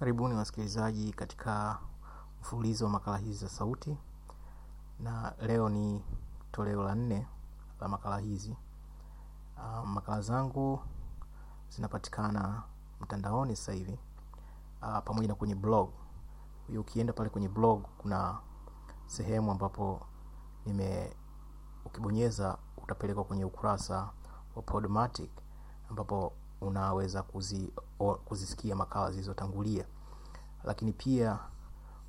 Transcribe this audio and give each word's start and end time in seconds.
Karibuni 0.00 0.34
wasikilizaji 0.34 1.12
katika 1.12 1.78
mfululizo 2.40 2.84
wa 2.84 2.90
makala 2.90 3.16
hizi 3.18 3.38
za 3.38 3.48
sauti, 3.48 3.96
na 5.00 5.32
leo 5.40 5.68
ni 5.68 6.02
toleo 6.52 6.82
la 6.84 6.94
nne 6.94 7.26
la 7.80 7.88
makala 7.88 8.18
hizi. 8.18 8.56
Uh, 9.56 9.88
makala 9.88 10.20
zangu 10.20 10.80
zinapatikana 11.68 12.62
mtandaoni 13.00 13.56
sasa 13.56 13.72
hivi 13.72 13.98
uh, 14.82 14.98
pamoja 15.04 15.28
na 15.28 15.34
kwenye 15.34 15.54
blog. 15.54 15.90
Ukienda 16.78 17.12
pale 17.12 17.30
kwenye 17.30 17.48
blog 17.48 17.82
kuna 17.98 18.38
sehemu 19.06 19.50
ambapo 19.52 20.06
nime 20.66 21.16
ukibonyeza 21.84 22.58
utapelekwa 22.82 23.24
kwenye 23.24 23.44
ukurasa 23.44 24.10
wa 24.56 24.62
Podomatic 24.62 25.30
ambapo 25.90 26.32
unaweza 26.60 27.22
kuzi, 27.22 27.72
o, 28.00 28.14
kuzisikia 28.14 28.76
makala 28.76 29.10
zilizotangulia, 29.10 29.84
lakini 30.64 30.92
pia 30.92 31.38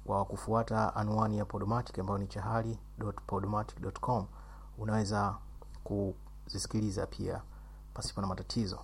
kwa 0.06 0.26
kufuata 0.26 0.96
anwani 0.96 1.38
ya 1.38 1.46
Podomatic 1.46 2.00
ambayo 2.00 2.18
ni 2.20 2.28
chahali.podomatic.com 2.28 4.26
unaweza 4.78 5.36
kuzisikiliza 5.84 7.08
pia 7.08 7.42
pasipo 7.94 8.22
na 8.22 8.28
matatizo. 8.28 8.80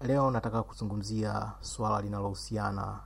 Leo 0.00 0.30
nataka 0.30 0.62
kuzungumzia 0.62 1.52
swala 1.60 2.00
linalohusiana 2.02 3.00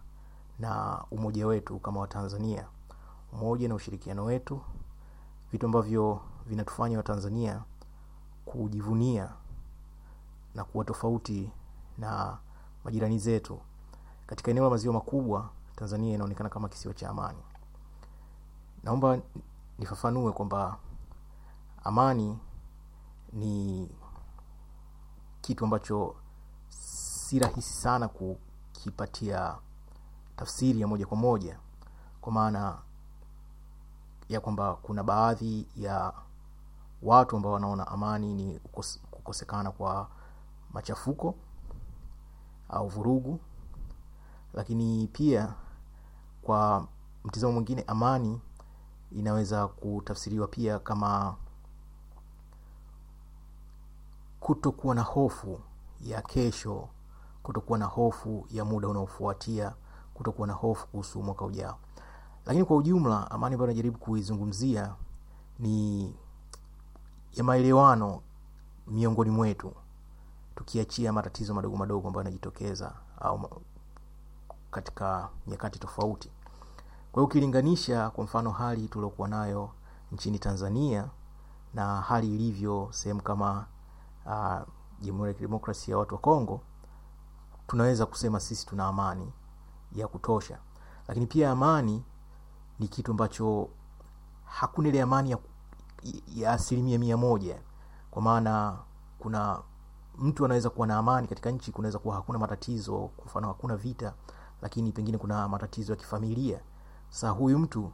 na 0.58 1.04
umoja 1.10 1.46
wetu 1.46 1.78
kama 1.78 2.00
Watanzania, 2.00 2.66
umoja 3.32 3.68
na 3.68 3.74
ushirikiano 3.74 4.24
wetu, 4.24 4.60
vitu 5.52 5.66
ambavyo 5.66 6.20
vinatufanya 6.46 6.96
Watanzania 6.96 7.62
kujivunia 8.44 9.28
na 10.58 10.64
kuwa 10.64 10.84
tofauti 10.84 11.50
na 11.98 12.38
majirani 12.84 13.18
zetu. 13.18 13.60
Katika 14.26 14.50
eneo 14.50 14.64
la 14.64 14.70
maziwa 14.70 14.94
makubwa, 14.94 15.50
Tanzania 15.76 16.14
inaonekana 16.14 16.50
kama 16.50 16.68
kisiwa 16.68 16.94
cha 16.94 17.08
amani. 17.10 17.38
Naomba 18.82 19.18
nifafanue 19.78 20.32
kwamba 20.32 20.76
amani 21.84 22.38
ni 23.32 23.88
kitu 25.40 25.64
ambacho 25.64 26.14
si 26.68 27.38
rahisi 27.38 27.74
sana 27.74 28.08
kukipatia 28.08 29.56
tafsiri 30.36 30.80
ya 30.80 30.86
moja 30.86 31.06
kwa 31.06 31.16
moja, 31.16 31.58
kwa 32.20 32.32
maana 32.32 32.78
ya 34.28 34.40
kwamba 34.40 34.74
kuna 34.74 35.02
baadhi 35.02 35.66
ya 35.76 36.12
watu 37.02 37.36
ambao 37.36 37.52
wanaona 37.52 37.86
amani 37.88 38.34
ni 38.34 38.58
kukosekana 39.10 39.70
kwa 39.70 40.08
machafuko 40.72 41.34
au 42.68 42.88
vurugu, 42.88 43.40
lakini 44.54 45.06
pia 45.12 45.54
kwa 46.42 46.86
mtizamo 47.24 47.52
mwingine 47.52 47.82
amani 47.86 48.40
inaweza 49.12 49.68
kutafsiriwa 49.68 50.46
pia 50.48 50.78
kama 50.78 51.36
kutokuwa 54.40 54.94
na 54.94 55.02
hofu 55.02 55.60
ya 56.00 56.22
kesho, 56.22 56.88
kutokuwa 57.42 57.78
na 57.78 57.84
hofu 57.86 58.46
ya 58.50 58.64
muda 58.64 58.88
unaofuatia, 58.88 59.74
kutokuwa 60.14 60.46
na 60.46 60.52
hofu 60.52 60.86
kuhusu 60.88 61.22
mwaka 61.22 61.44
ujao. 61.44 61.78
Lakini 62.46 62.64
kwa 62.64 62.76
ujumla, 62.76 63.30
amani 63.30 63.54
ambayo 63.54 63.66
najaribu 63.70 63.98
kuizungumzia 63.98 64.94
ni 65.58 66.14
ya 67.32 67.44
maelewano 67.44 68.22
miongoni 68.86 69.30
mwetu, 69.30 69.72
tukiachia 70.58 71.12
matatizo 71.12 71.54
madogo 71.54 71.76
madogo 71.76 72.08
ambayo 72.08 72.20
yanajitokeza 72.24 72.92
au 73.20 73.62
katika 74.70 75.28
nyakati 75.46 75.78
tofauti. 75.78 76.28
Kwa 77.12 77.20
hiyo 77.20 77.24
ukilinganisha 77.24 78.10
kwa 78.10 78.24
mfano 78.24 78.50
hali 78.50 78.88
tuliokuwa 78.88 79.28
nayo 79.28 79.70
nchini 80.12 80.38
Tanzania 80.38 81.08
na 81.74 82.00
hali 82.00 82.34
ilivyo 82.34 82.88
sehemu 82.90 83.22
kama 83.22 83.66
uh, 84.26 84.58
Jamhuri 85.00 85.28
ya 85.30 85.34
Kidemokrasia 85.34 85.92
ya 85.94 85.98
Watu 85.98 86.14
wa 86.14 86.20
Kongo, 86.20 86.60
tunaweza 87.66 88.06
kusema 88.06 88.40
sisi 88.40 88.66
tuna 88.66 88.86
amani 88.86 89.32
ya 89.92 90.08
kutosha, 90.08 90.58
lakini 91.08 91.26
pia 91.26 91.50
amani 91.50 92.02
ni 92.78 92.88
kitu 92.88 93.10
ambacho 93.10 93.68
hakuna 94.44 94.88
ile 94.88 95.02
amani 95.02 95.30
ya, 95.30 95.38
ya 96.34 96.52
asilimia 96.52 96.98
mia 96.98 97.16
moja, 97.16 97.60
kwa 98.10 98.22
maana 98.22 98.78
kuna 99.18 99.58
mtu 100.18 100.44
anaweza 100.44 100.70
kuwa 100.70 100.86
na 100.86 100.96
amani 100.96 101.28
katika 101.28 101.50
nchi, 101.50 101.72
kunaweza 101.72 101.98
kuwa 101.98 102.14
hakuna 102.14 102.38
matatizo, 102.38 103.10
kwa 103.16 103.24
mfano 103.26 103.48
hakuna 103.48 103.76
vita, 103.76 104.14
lakini 104.62 104.92
pengine 104.92 105.18
kuna 105.18 105.48
matatizo 105.48 105.92
ya 105.92 105.96
kifamilia. 105.96 106.60
Sasa 107.10 107.30
huyu 107.30 107.58
mtu 107.58 107.92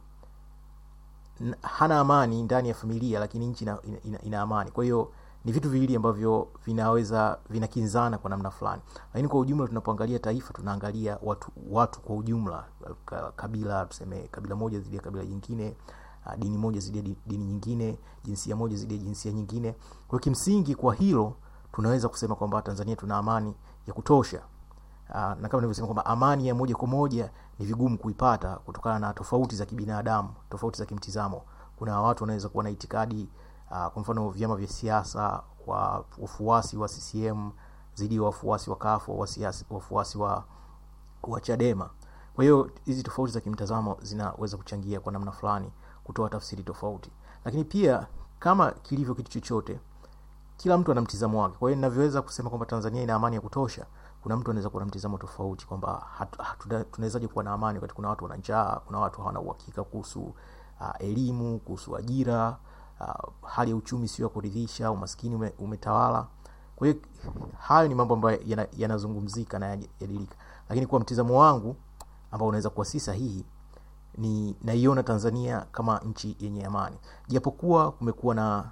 hana 1.61 1.99
amani 1.99 2.43
ndani 2.43 2.69
ya 2.69 2.75
familia, 2.75 3.19
lakini 3.19 3.47
nchi 3.47 3.63
ina, 3.63 3.77
ina, 4.03 4.21
ina 4.21 4.41
amani. 4.41 4.71
Kwa 4.71 4.83
hiyo 4.83 5.11
ni 5.45 5.51
vitu 5.51 5.69
viwili 5.69 5.95
ambavyo 5.95 6.47
vinaweza 6.65 7.37
vinakinzana 7.49 8.17
kwa 8.17 8.29
namna 8.29 8.51
fulani, 8.51 8.81
lakini 9.13 9.27
kwa 9.29 9.39
ujumla, 9.39 9.67
tunapoangalia 9.67 10.19
taifa, 10.19 10.53
tunaangalia 10.53 11.17
watu 11.23 11.51
watu 11.69 11.99
kwa 12.01 12.15
ujumla, 12.15 12.65
kabila 13.35 13.85
tuseme, 13.85 14.27
kabila 14.31 14.55
moja 14.55 14.79
zidi 14.79 14.95
ya 14.95 15.01
kabila 15.01 15.25
jingine, 15.25 15.75
dini 16.37 16.57
moja 16.57 16.79
zidi 16.79 16.97
ya 16.97 17.15
dini 17.25 17.45
nyingine, 17.45 17.99
jinsia 18.23 18.55
moja 18.55 18.75
zidi 18.77 18.93
ya 18.93 18.99
jinsia 19.03 19.31
nyingine. 19.31 19.75
Kwa 20.07 20.19
kimsingi, 20.19 20.75
kwa 20.75 20.95
hilo 20.95 21.33
tunaweza 21.75 22.09
kusema 22.09 22.35
kwamba 22.35 22.61
Tanzania 22.61 22.95
tuna 22.95 23.17
amani 23.17 23.55
ya 23.87 23.93
kutosha. 23.93 24.41
Uh, 25.09 25.15
na 25.15 25.35
kama 25.35 25.53
nilivyosema 25.53 25.87
kwamba 25.87 26.05
amani 26.05 26.47
ya 26.47 26.55
moja 26.55 26.75
kwa 26.75 26.87
moja 26.87 27.29
ni 27.59 27.65
vigumu 27.65 27.97
kuipata 27.97 28.55
kutokana 28.55 28.99
na 28.99 29.13
tofauti 29.13 29.55
za 29.55 29.65
kibinadamu, 29.65 30.29
tofauti 30.49 30.77
za 30.77 30.85
kimtizamo. 30.85 31.41
Kuna 31.75 32.01
watu 32.01 32.23
wanaweza 32.23 32.49
kuwa 32.49 32.63
na 32.63 32.69
itikadi 32.69 33.29
uh, 33.71 33.87
kwa 33.87 34.01
mfano 34.01 34.29
vyama 34.29 34.55
vya 34.55 34.67
siasa, 34.67 35.43
wa 35.67 36.05
wafuasi 36.17 36.77
wa 36.77 36.87
CCM 36.87 37.51
zidi 37.93 38.19
wafuasi 38.19 38.69
wa 38.69 38.75
CUF, 38.75 39.09
wafuasi 39.69 40.17
wa, 40.17 40.43
wa 41.23 41.41
Chadema. 41.41 41.89
Kwa 42.35 42.43
hiyo 42.43 42.71
hizi 42.85 43.03
tofauti 43.03 43.33
za 43.33 43.41
kimtazamo 43.41 43.97
zinaweza 44.01 44.57
kuchangia 44.57 44.99
kwa 44.99 45.11
namna 45.11 45.31
fulani 45.31 45.71
kutoa 46.03 46.29
tafsiri 46.29 46.63
tofauti, 46.63 47.11
lakini 47.45 47.63
pia 47.63 48.07
kama 48.39 48.71
kilivyo 48.71 49.15
kitu 49.15 49.31
chochote, 49.31 49.79
kila 50.57 50.77
mtu 50.77 50.91
ana 50.91 51.01
mtizamo 51.01 51.41
wake. 51.41 51.57
Kwa 51.57 51.69
hiyo 51.69 51.75
ninavyoweza 51.75 52.21
kusema 52.21 52.49
kwamba 52.49 52.65
Tanzania 52.65 53.03
ina 53.03 53.15
amani 53.15 53.35
ya 53.35 53.41
kutosha 53.41 53.85
kuna 54.25 54.37
mtu 54.37 54.51
anaweza 54.51 54.69
kuwa 54.69 54.81
na 54.83 54.87
mtizamo 54.87 55.17
tofauti 55.17 55.67
kwamba 55.67 56.05
tunawezaje 56.91 57.27
kuwa 57.27 57.43
na 57.43 57.51
amani 57.53 57.77
wakati 57.77 57.93
kuna 57.95 58.09
watu 58.09 58.23
wana 58.23 58.35
njaa, 58.37 58.79
kuna 58.85 58.99
watu 58.99 59.21
hawana 59.21 59.39
uhakika 59.39 59.83
kuhusu 59.83 60.21
uh, 60.81 60.89
elimu, 60.99 61.59
kuhusu 61.59 61.97
ajira, 61.97 62.57
uh, 62.99 63.49
hali 63.49 63.71
ya 63.71 63.77
uchumi 63.77 64.07
sio 64.07 64.23
ya 64.25 64.29
kuridhisha, 64.29 64.91
umaskini 64.91 65.35
ume, 65.35 65.53
umetawala. 65.59 66.27
Kwa 66.75 66.87
hiyo 66.87 66.99
hayo 67.59 67.87
ni 67.87 67.95
mambo 67.95 68.13
ambayo 68.13 68.39
yanazungumzika 68.77 69.59
na 69.59 69.65
yajadilika, 69.67 70.35
lakini 70.69 70.87
kwa 70.87 70.99
mtizamo 70.99 71.39
wangu 71.39 71.75
ambao 72.31 72.47
unaweza 72.47 72.69
kuwa 72.69 72.85
si 72.85 72.99
sahihi, 72.99 73.45
ni 74.17 74.55
naiona 74.63 75.03
Tanzania 75.03 75.65
kama 75.71 75.99
nchi 75.99 76.37
yenye 76.39 76.65
amani, 76.65 76.95
japokuwa 77.27 77.91
kumekuwa 77.91 78.35
na 78.35 78.71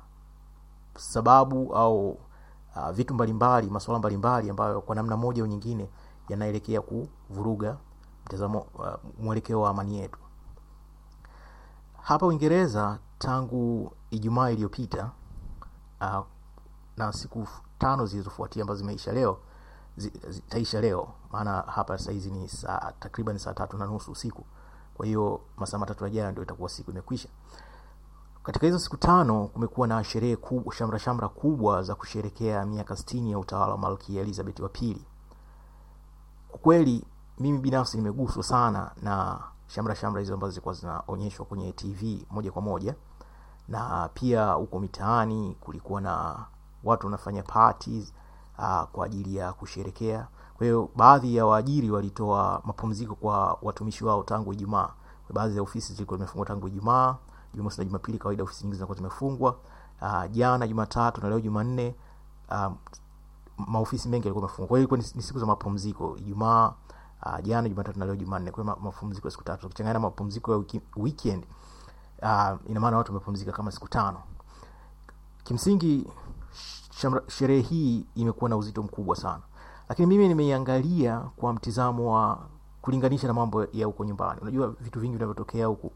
sababu 0.98 1.76
au 1.76 2.20
Uh, 2.76 2.90
vitu 2.90 3.14
mbalimbali 3.14 3.70
masuala 3.70 4.00
mbalimbali 4.00 4.50
ambayo 4.50 4.82
kwa 4.82 4.96
namna 4.96 5.18
moja 5.18 5.42
au 5.44 5.48
nyingine 5.48 5.90
yanaelekea 6.30 6.82
kuvuruga 6.82 7.78
mtazamo 8.26 8.60
uh, 8.60 8.88
mwelekeo 9.20 9.62
wa 9.62 9.70
amani 9.70 9.98
yetu. 10.00 10.20
Hapa 12.02 12.26
Uingereza 12.26 13.00
tangu 13.20 13.92
Ijumaa 14.12 14.50
iliyopita 14.50 15.12
uh, 16.02 16.26
na 16.98 17.14
siku 17.14 17.48
tano 17.80 18.06
zilizofuatia 18.06 18.62
ambazo 18.62 18.78
zimeisha 18.80 19.12
leo 19.12 19.38
zitaisha 20.30 20.82
leo, 20.82 21.08
maana 21.32 21.62
hapa 21.62 21.98
sasa 21.98 22.12
ni 22.12 22.48
saa 22.50 22.92
takriban 23.00 23.38
saa 23.38 23.54
tatu 23.54 23.78
na 23.78 23.86
nusu 23.86 24.12
usiku. 24.12 24.46
Kwa 24.94 25.06
hiyo 25.06 25.42
masaa 25.58 25.78
matatu 25.78 26.04
yajayo 26.04 26.32
ndio 26.32 26.44
itakuwa 26.44 26.70
siku 26.70 26.92
imekwisha. 26.92 27.30
Katika 28.44 28.66
hizo 28.66 28.80
siku 28.80 28.98
tano 28.98 29.48
kumekuwa 29.48 29.88
na 29.88 30.04
sherehe 30.04 30.36
kubwa, 30.36 30.74
shamra 30.76 31.00
shamra 31.00 31.30
kubwa 31.30 31.84
za 31.84 31.96
kusherekea 31.96 32.66
miaka 32.66 32.96
sitini 32.96 33.32
ya 33.32 33.40
utawala 33.40 33.72
wa 33.72 33.78
Malkia 33.78 34.22
Elizabeth 34.22 34.60
wa 34.60 34.70
pili. 34.70 35.06
Kwa 36.50 36.60
kweli 36.60 37.06
mimi 37.40 37.58
binafsi 37.58 37.98
nimeguswa 37.98 38.44
sana 38.44 38.92
na 39.02 39.40
shamra 39.68 39.96
shamra 39.96 40.20
hizo 40.22 40.34
ambazo 40.34 40.52
zilikuwa 40.52 40.74
zinaonyeshwa 40.74 41.46
kwenye 41.46 41.72
TV 41.72 42.26
moja 42.32 42.52
kwa 42.52 42.62
moja, 42.62 42.96
na 43.68 44.10
pia 44.14 44.52
huko 44.52 44.80
mitaani 44.80 45.58
kulikuwa 45.60 46.02
na 46.02 46.46
watu 46.84 47.08
wanafanya 47.08 47.44
parties 47.44 48.14
uh, 48.60 48.84
kwa 48.84 49.06
ajili 49.06 49.36
ya 49.36 49.54
kusherekea. 49.54 50.28
Kwa 50.58 50.66
hiyo 50.66 50.90
baadhi 50.96 51.36
ya 51.36 51.46
waajiri 51.46 51.92
walitoa 51.92 52.62
mapumziko 52.66 53.16
kwa 53.16 53.58
watumishi 53.62 54.06
wao 54.06 54.24
tangu 54.24 54.54
Ijumaa. 54.54 54.90
Baadhi 55.34 55.56
ya 55.56 55.62
ofisi 55.62 55.94
zilikuwa 55.94 56.18
zimefungwa 56.18 56.46
tangu 56.46 56.68
Ijumaa 56.68 57.16
Jumamosi 57.54 57.78
na 57.78 57.86
Jumapili 57.86 58.18
kawaida 58.18 58.44
ofisi 58.44 58.64
nyingi 58.64 58.76
zinakuwa 58.76 58.98
zimefungwa. 58.98 59.56
Uh, 60.02 60.32
jana 60.32 60.68
Jumatatu 60.68 61.22
na 61.22 61.30
leo 61.30 61.40
Jumanne 61.40 61.96
um, 62.52 62.76
maofisi 63.58 64.10
mengi 64.10 64.28
yalikuwa 64.28 64.42
yamefungwa. 64.46 64.68
Kwa 64.68 64.80
hiyo 64.80 64.98
ni, 65.16 65.24
siku 65.24 65.40
za 65.40 65.46
mapumziko. 65.46 66.18
Ijumaa 66.18 66.74
uh, 67.26 67.40
jana 67.44 67.70
jumatatu 67.70 68.00
na 68.00 68.06
leo 68.06 68.16
jumanne 68.16 68.52
kwa 68.52 68.64
hiyo 68.64 68.78
mapumziko 68.82 69.28
ya 69.28 69.32
siku 69.32 69.44
tatu 69.44 69.66
ukichanganya 69.68 70.00
mapumziko 70.00 70.52
ya 70.54 70.64
weekend 70.96 71.46
uh, 72.22 72.70
ina 72.70 72.80
maana 72.80 72.98
watu 72.98 73.12
wamepumzika 73.14 73.52
kama 73.52 73.72
siku 73.72 73.88
tano 73.88 74.18
kimsingi 75.44 76.08
sherehe 77.28 77.62
hii 77.62 78.06
imekuwa 78.16 78.50
na 78.50 78.58
uzito 78.58 78.84
mkubwa 78.84 79.16
sana 79.16 79.42
lakini 79.90 80.08
mimi 80.08 80.28
nimeiangalia 80.28 81.20
kwa 81.20 81.54
mtizamo 81.54 82.14
wa 82.14 82.40
kulinganisha 82.82 83.28
na 83.28 83.34
mambo 83.34 83.66
ya 83.74 83.86
huko 83.86 84.06
nyumbani 84.06 84.42
unajua 84.42 84.68
vitu 84.68 85.00
vingi 85.00 85.14
vinavyotokea 85.14 85.66
huku 85.68 85.92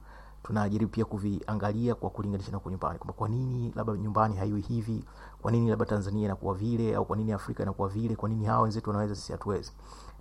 tunajaribu 0.48 0.92
pia 0.92 1.06
kuviangalia 1.06 1.96
kwa 1.96 2.10
kulinganisha 2.10 2.52
na 2.52 2.60
nyumbani. 2.72 3.00
Kwamba 3.00 3.14
kwa 3.14 3.30
nini 3.30 3.72
labda 3.76 3.94
nyumbani 3.94 4.36
haiwi 4.36 4.62
hivi? 4.62 5.04
Kwa 5.42 5.52
nini 5.52 5.70
labda 5.70 5.86
tanzania 5.86 6.26
inakuwa 6.26 6.54
vile? 6.56 6.96
Au 6.96 7.06
kwa 7.06 7.18
nini 7.18 7.32
afrika 7.32 7.64
inakuwa 7.64 7.90
vile? 7.90 8.16
Kwa 8.16 8.30
nini 8.30 8.46
hawa 8.46 8.62
wenzetu 8.62 8.90
wanaweza 8.90 9.16
sisi 9.16 9.32
hatuwezi? 9.32 9.72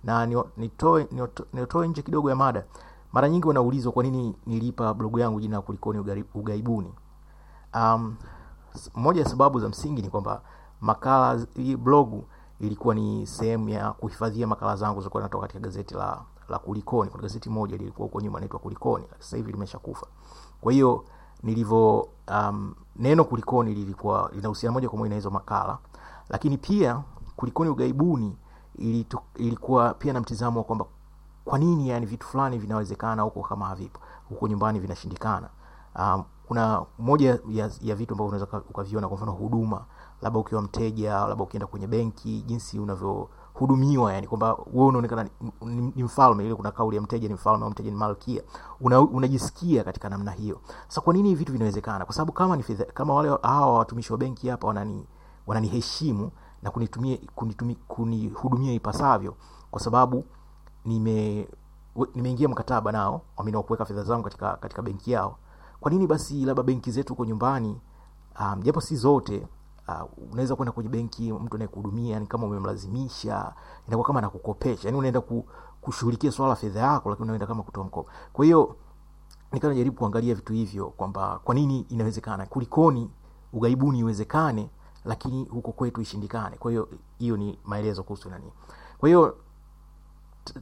Na 0.03 0.25
nitoe 0.57 1.07
nitoe 1.53 1.87
nje 1.87 2.01
kidogo 2.01 2.29
ya 2.29 2.35
mada. 2.35 2.65
Mara 3.13 3.29
nyingi 3.29 3.47
wanaulizwa 3.47 3.91
kwa 3.91 4.03
nini 4.03 4.35
nilipa 4.45 4.93
blogu 4.93 5.19
yangu 5.19 5.39
jina 5.41 5.61
kulikoni 5.61 5.99
ugaibuni. 6.33 6.93
Um, 7.75 8.15
moja 8.95 9.21
ya 9.21 9.29
sababu 9.29 9.59
za 9.59 9.69
msingi 9.69 10.01
ni 10.01 10.09
kwamba 10.09 10.41
makala 10.81 11.45
hii 11.55 11.75
blogu 11.75 12.25
ilikuwa 12.59 12.95
ni 12.95 13.27
sehemu 13.27 13.69
ya 13.69 13.91
kuhifadhia 13.91 14.47
makala 14.47 14.75
zangu 14.75 14.93
zilizokuwa 14.93 15.23
natoka 15.23 15.41
katika 15.41 15.59
gazeti 15.59 15.93
la 15.95 16.21
la 16.49 16.59
kulikoni 16.59 17.11
kuna 17.11 17.21
gazeti 17.23 17.49
moja 17.49 17.77
lilikuwa 17.77 18.05
huko 18.07 18.21
nyuma 18.21 18.39
naitwa 18.39 18.59
kulikoni 18.59 19.05
sasa 19.19 19.37
hivi 19.37 19.51
limeshakufa 19.51 20.07
kwa 20.61 20.71
hiyo 20.73 21.05
nilivyo 21.43 22.09
um, 22.31 22.75
neno 22.95 23.23
kulikoni 23.23 23.73
lilikuwa 23.73 24.31
linahusiana 24.35 24.73
moja 24.73 24.89
kwa 24.89 24.99
moja 24.99 25.09
na 25.09 25.15
hizo 25.15 25.29
makala 25.29 25.77
lakini 26.29 26.57
pia 26.57 27.03
kulikoni 27.35 27.69
ugaibuni 27.69 28.37
ilitu, 28.75 29.19
ilikuwa 29.35 29.93
pia 29.93 30.13
na 30.13 30.19
mtizamo 30.19 30.59
wa 30.59 30.63
kwamba 30.63 30.85
kwa 31.45 31.59
nini 31.59 31.89
yani 31.89 32.05
vitu 32.05 32.27
fulani 32.27 32.57
vinawezekana 32.57 33.21
huko 33.21 33.41
kama 33.41 33.65
havipo 33.65 33.99
huko 34.29 34.47
nyumbani 34.47 34.79
vinashindikana. 34.79 35.49
Um, 35.99 36.23
kuna 36.47 36.85
moja 36.99 37.39
ya, 37.49 37.71
ya 37.81 37.95
vitu 37.95 38.13
ambavyo 38.13 38.25
unaweza 38.37 38.61
ukaviona 38.69 39.07
kwa 39.07 39.17
mfano 39.17 39.31
huduma 39.31 39.85
labda 40.21 40.39
ukiwa 40.39 40.61
mteja 40.61 41.13
labda 41.27 41.43
ukienda 41.43 41.67
kwenye 41.67 41.87
benki 41.87 42.41
jinsi 42.41 42.79
unavyohudumiwa 43.61 44.13
yani 44.13 44.27
kwamba 44.27 44.57
wewe 44.73 44.87
unaonekana 44.87 45.23
ni, 45.23 45.91
ni, 45.95 46.03
mfalme 46.03 46.45
ile 46.45 46.55
kuna 46.55 46.71
kauli 46.71 46.95
ya 46.95 47.01
mteja 47.01 47.27
ni 47.27 47.33
mfalme 47.33 47.63
au 47.65 47.71
mteja 47.71 47.91
ni 47.91 47.97
malkia. 47.97 48.41
Una, 48.81 49.07
katika 49.83 50.09
namna 50.09 50.31
hiyo. 50.31 50.61
Sasa 50.87 51.01
kwa 51.01 51.13
nini 51.13 51.29
hivi 51.29 51.39
vitu 51.39 51.51
vinawezekana? 51.51 52.05
Kwa 52.05 52.13
sababu 52.13 52.31
kama 52.31 52.55
ni 52.57 52.63
fedha, 52.63 52.85
kama 52.85 53.13
wale 53.13 53.29
hawa 53.29 53.73
watumishi 53.77 54.11
wa 54.11 54.17
benki 54.17 54.49
hapa 54.49 54.67
wanani 54.67 55.05
wananiheshimu 55.47 56.31
na 56.61 56.71
kunitumia 56.71 57.17
kunitumi, 57.35 57.75
kunihudumia 57.87 58.73
ipasavyo 58.73 59.35
kwa 59.71 59.81
sababu 59.81 60.25
nime 60.85 61.47
nimeingia 62.15 62.47
mkataba 62.47 62.91
nao 62.91 63.21
wamenao 63.37 63.63
kuweka 63.63 63.85
fedha 63.85 64.03
zangu 64.03 64.23
katika 64.23 64.57
katika 64.57 64.81
benki 64.81 65.11
yao. 65.11 65.37
Kwa 65.79 65.91
nini 65.91 66.07
basi 66.07 66.45
labda 66.45 66.63
benki 66.63 66.91
zetu 66.91 67.13
huko 67.13 67.25
nyumbani 67.25 67.81
um, 68.39 68.61
japo 68.63 68.81
si 68.81 68.95
zote 68.95 69.47
uh, 69.87 70.31
unaweza 70.31 70.55
kwenda 70.55 70.71
kwenye 70.71 70.89
benki 70.89 71.33
mtu 71.33 71.55
anayekuhudumia 71.55 72.19
ni 72.19 72.27
kama 72.27 72.45
umemlazimisha 72.47 73.53
inakuwa 73.87 74.07
kama 74.07 74.19
anakukopesha. 74.19 74.87
Yani 74.87 74.97
unaenda 74.97 75.21
ku, 75.21 75.45
kushughulikia 75.81 76.31
swala 76.31 76.55
fedha 76.55 76.79
yako 76.79 77.09
lakini 77.09 77.23
unaenda 77.25 77.47
kama 77.47 77.63
kutoa 77.63 77.83
mkopo. 77.83 78.09
Kwa 78.33 78.45
hiyo 78.45 78.75
nikawa 79.51 79.73
najaribu 79.73 79.95
kuangalia 79.97 80.35
vitu 80.35 80.53
hivyo 80.53 80.87
kwamba 80.87 81.39
kwa 81.43 81.55
nini 81.55 81.79
inawezekana? 81.89 82.45
Kulikoni 82.45 83.09
ugaibuni 83.53 83.99
iwezekane 83.99 84.69
lakini 85.05 85.45
huko 85.45 85.71
kwetu 85.71 86.01
ishindikane? 86.01 86.57
Kwa 86.57 86.71
hiyo 86.71 86.89
hiyo 87.17 87.37
ni 87.37 87.59
maelezo 87.65 88.03
kuhusu 88.03 88.29
nani. 88.29 88.51
Kwa 88.97 89.09
hiyo 89.09 89.37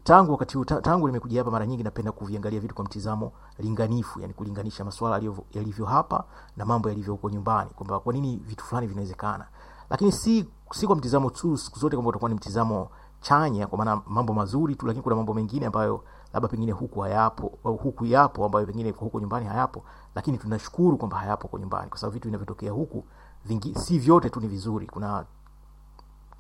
tangu 0.04 0.32
wakati 0.32 0.66
tangu 0.66 1.08
nimekuja 1.08 1.40
hapa 1.40 1.52
mara 1.52 1.66
nyingi 1.66 1.84
napenda 1.84 2.12
kuviangalia 2.12 2.60
vitu 2.60 2.76
kwa 2.76 2.86
mtizamo 2.86 3.32
linganifu 3.60 4.20
yani 4.20 4.34
kulinganisha 4.34 4.86
maswala 4.86 5.16
yalivyo- 5.54 5.86
hapa 5.86 6.24
na 6.58 6.66
mambo 6.66 6.90
yalivyo 6.90 7.14
huko 7.14 7.30
nyumbani 7.30 7.70
kwamba 7.70 8.00
kwa 8.00 8.14
nini 8.14 8.36
vitu 8.38 8.64
fulani 8.66 8.88
vinawezekana. 8.88 9.46
Lakini 9.90 10.12
si 10.12 10.46
si 10.72 10.88
kwa 10.88 10.96
mtizamo 10.96 11.30
tu 11.30 11.58
siku 11.58 11.80
zote 11.80 11.96
kwamba 11.96 12.10
utakuwa 12.10 12.30
ni 12.30 12.36
mtizamo 12.36 12.90
chanya 13.22 13.68
kwa 13.68 13.78
maana 13.78 14.02
mambo 14.08 14.34
mazuri 14.34 14.76
tu 14.76 14.88
lakini 14.88 15.04
kuna 15.04 15.16
mambo 15.16 15.34
mengine 15.34 15.66
ambayo 15.66 16.04
labda 16.34 16.48
pengine 16.50 16.72
huku 16.72 17.00
hayapo 17.00 17.52
huku 17.64 18.06
yapo 18.06 18.46
ambayo 18.46 18.66
pengine 18.66 18.92
huko 18.92 19.20
nyumbani 19.20 19.46
hayapo 19.46 19.84
lakini 20.16 20.38
tunashukuru 20.38 20.98
kwamba 20.98 21.18
hayapo 21.18 21.48
kwa 21.48 21.60
nyumbani 21.60 21.90
kwa 21.90 21.98
sababu 22.00 22.14
vitu 22.14 22.28
vinavyotokea 22.28 22.72
huku 22.72 23.04
vingi, 23.46 23.76
si 23.76 24.00
vyote 24.00 24.30
tu 24.30 24.40
ni 24.40 24.48
vizuri. 24.48 24.88
Kuna 24.88 25.26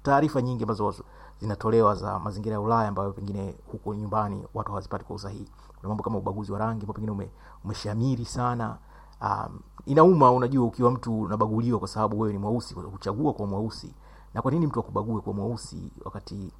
taarifa 0.04 0.42
nyingi 0.42 0.64
ambazo 0.64 0.96
zinatolewa 1.40 1.96
za 1.96 2.20
mazingira 2.20 2.54
ya 2.54 2.62
ulaya 2.62 2.88
ambayo 2.88 3.12
pengine 3.12 3.56
huko 3.72 3.94
nyumbani 3.96 4.44
watu 4.54 4.70
hawazipati 4.70 5.06
kwa 5.06 5.16
usahihi. 5.16 5.50
Kuna 5.80 5.90
mambo 5.90 6.04
kama 6.04 6.18
ubaguzi 6.18 6.52
wa 6.52 6.60
rangi 6.60 6.82
ambao 6.82 6.94
pengine 6.94 7.12
ume, 7.12 7.30
umeshamiri 7.64 8.26
sana. 8.26 8.78
Um, 9.22 9.60
inauma 9.86 10.32
unajua 10.32 10.66
ukiwa 10.66 10.92
mtu 10.92 11.22
unabaguliwa 11.22 11.80
kwa 11.80 11.88
sababu 11.88 12.20
wewe 12.20 12.34
ni 12.34 12.40
mweusi 12.40 12.74
huchagua 12.74 13.34
kwa 13.34 13.46
mweusi. 13.48 13.94
Na 14.34 14.42
kwa 14.42 14.52
nini 14.52 14.68
mtu 14.68 14.80
akubague 14.80 15.22
kwa 15.22 15.34
mweusi 15.34 15.92
wakati 16.06 16.52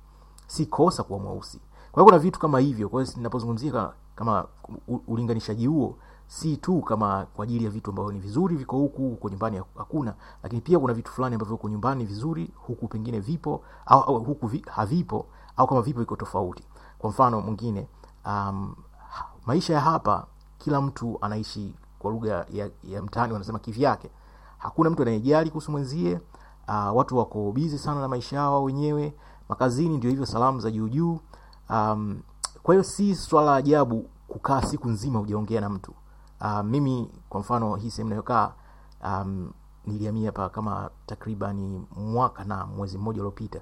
si 0.48 0.66
kosa 0.66 1.04
kuwa 1.04 1.20
mweusi? 1.20 1.60
Kwa 1.92 2.02
hiyo 2.02 2.06
kuna 2.06 2.20
vitu 2.20 2.40
kama 2.40 2.60
hivyo. 2.60 2.90
Kwa 2.90 3.04
hiyo 3.04 3.14
ninapozungumzia 3.18 3.90
kama 4.16 4.46
ulinganishaji 5.08 5.68
huo 5.68 5.96
si 6.28 6.58
tu 6.58 6.82
kama 6.82 7.26
kwa 7.26 7.44
ajili 7.44 7.66
ya 7.66 7.70
vitu 7.72 7.90
ambavyo 7.90 8.12
ni 8.12 8.20
vizuri 8.20 8.56
viko 8.56 8.78
huku 8.78 9.02
huko 9.02 9.30
nyumbani 9.30 9.62
hakuna. 9.78 10.16
Lakini 10.44 10.62
pia 10.62 10.80
kuna 10.80 10.94
vitu 10.94 11.12
fulani 11.12 11.36
ambavyo 11.36 11.56
huko 11.56 11.70
nyumbani 11.70 12.06
vizuri 12.06 12.52
huku 12.56 12.88
pengine 12.88 13.20
vipo 13.20 13.64
au, 13.86 14.02
au 14.02 14.24
huku 14.24 14.48
vi, 14.48 14.66
havipo 14.72 15.26
au 15.58 15.68
kama 15.68 15.82
vipo 15.82 16.02
iko 16.02 16.16
tofauti. 16.16 16.64
Kwa 16.98 17.10
mfano 17.10 17.42
mwingine 17.42 17.88
um, 18.26 18.76
maisha 19.46 19.74
ya 19.74 19.80
hapa 19.82 20.28
kila 20.58 20.82
mtu 20.82 21.18
anaishi 21.22 21.76
kwa 22.00 22.12
lugha 22.12 22.46
ya, 22.50 22.70
ya 22.84 23.02
mtaani 23.02 23.34
wanasema 23.34 23.60
kivyake. 23.60 24.10
Hakuna 24.58 24.90
mtu 24.90 25.02
anayejali 25.02 25.50
kuhusu 25.50 25.72
mwenzie 25.72 26.20
uh, 26.68 26.98
watu 26.98 27.18
wako 27.18 27.52
bizi 27.52 27.78
sana 27.78 28.02
na 28.02 28.08
maisha 28.08 28.36
yao 28.36 28.64
wenyewe 28.64 29.14
makazini 29.50 29.98
ndio 29.98 30.10
hivyo 30.10 30.26
salamu 30.26 30.60
za 30.60 30.72
juu 30.72 30.90
juu. 30.90 31.20
Um, 31.70 32.22
kwa 32.64 32.74
hiyo 32.76 32.84
si 32.84 33.16
swala 33.16 33.52
la 33.52 33.56
ajabu 33.58 34.10
kukaa 34.28 34.62
siku 34.62 34.90
nzima 34.90 35.20
hujaongea 35.20 35.62
na 35.62 35.70
mtu 35.70 35.94
uh, 36.42 36.62
mimi 36.62 37.12
kwa 37.30 37.40
mfano 37.40 37.76
hii 37.76 37.92
sehemu 37.92 38.10
nayokaa 38.10 38.52
um, 39.04 39.52
nilihamia 39.86 40.26
hapa 40.30 40.50
kama 40.50 40.90
takribani 41.06 41.86
mwaka 41.98 42.44
na 42.44 42.66
mwezi 42.66 42.98
mmoja 42.98 43.20
uliopita. 43.22 43.60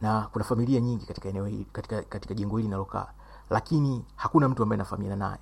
Na 0.00 0.28
kuna 0.32 0.44
familia 0.44 0.80
nyingi 0.80 1.06
katika 1.06 1.28
eneo 1.28 1.46
hili 1.46 1.64
katika, 1.72 2.02
katika 2.02 2.34
jengo 2.34 2.56
hili 2.56 2.68
nalokaa 2.68 3.06
lakini 3.50 4.04
hakuna 4.16 4.48
mtu 4.48 4.62
ambaye 4.62 4.76
nafahamiana 4.78 5.16
naye. 5.16 5.38